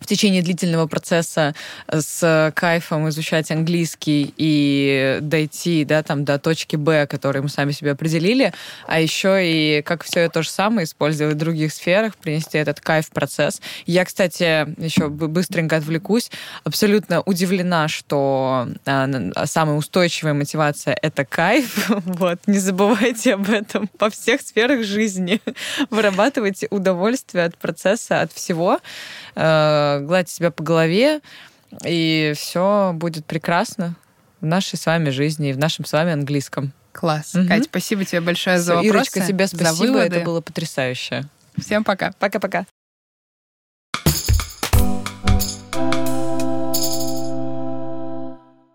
в 0.00 0.06
течение 0.06 0.42
длительного 0.42 0.86
процесса 0.86 1.54
с 1.88 2.52
кайфом 2.56 3.08
изучать 3.10 3.50
английский 3.50 4.34
и 4.36 5.18
дойти 5.20 5.84
да, 5.84 6.02
там, 6.02 6.24
до 6.24 6.38
точки 6.38 6.76
Б, 6.76 7.06
которую 7.06 7.44
мы 7.44 7.48
сами 7.48 7.72
себе 7.72 7.92
определили, 7.92 8.52
а 8.86 9.00
еще 9.00 9.38
и 9.42 9.82
как 9.82 10.02
все 10.04 10.20
это 10.20 10.42
же 10.42 10.48
самое 10.48 10.84
использовать 10.84 11.34
в 11.34 11.38
других 11.38 11.72
сферах, 11.72 12.16
принести 12.16 12.58
этот 12.58 12.80
кайф 12.80 13.08
в 13.08 13.10
процесс. 13.10 13.60
Я, 13.86 14.04
кстати, 14.04 14.66
еще 14.82 15.08
быстренько 15.08 15.76
отвлекусь, 15.76 16.30
абсолютно 16.64 17.20
удивлена, 17.20 17.88
что 17.88 18.68
а, 18.86 19.46
самая 19.46 19.76
устойчивая 19.76 20.34
мотивация— 20.34 20.96
это 21.02 21.24
кайф. 21.24 21.90
Вот, 22.20 22.40
не 22.46 22.58
забывайте 22.58 23.34
об 23.34 23.48
этом 23.50 23.88
по 23.98 24.10
всех 24.10 24.40
сферах 24.40 24.84
жизни. 24.84 25.40
Вырабатывайте 25.90 26.66
удовольствие 26.70 27.44
от 27.44 27.56
процесса, 27.56 28.20
от 28.20 28.32
всего. 28.32 28.80
Э, 29.34 29.89
гладьте 29.98 30.32
себя 30.32 30.50
по 30.50 30.62
голове, 30.62 31.20
и 31.84 32.32
все 32.36 32.92
будет 32.94 33.26
прекрасно 33.26 33.94
в 34.40 34.46
нашей 34.46 34.76
с 34.76 34.86
вами 34.86 35.10
жизни 35.10 35.50
и 35.50 35.52
в 35.52 35.58
нашем 35.58 35.84
с 35.84 35.92
вами 35.92 36.12
английском. 36.12 36.72
Класс. 36.92 37.34
Угу. 37.34 37.46
Катя, 37.48 37.64
спасибо 37.64 38.04
тебе 38.04 38.20
большое 38.20 38.58
за 38.58 38.74
вопросы. 38.74 38.88
Ирочка, 38.88 39.20
тебе 39.20 39.46
спасибо, 39.46 39.98
это 39.98 40.20
было 40.20 40.40
потрясающе. 40.40 41.24
Всем 41.58 41.84
пока. 41.84 42.12
Пока-пока. 42.18 42.66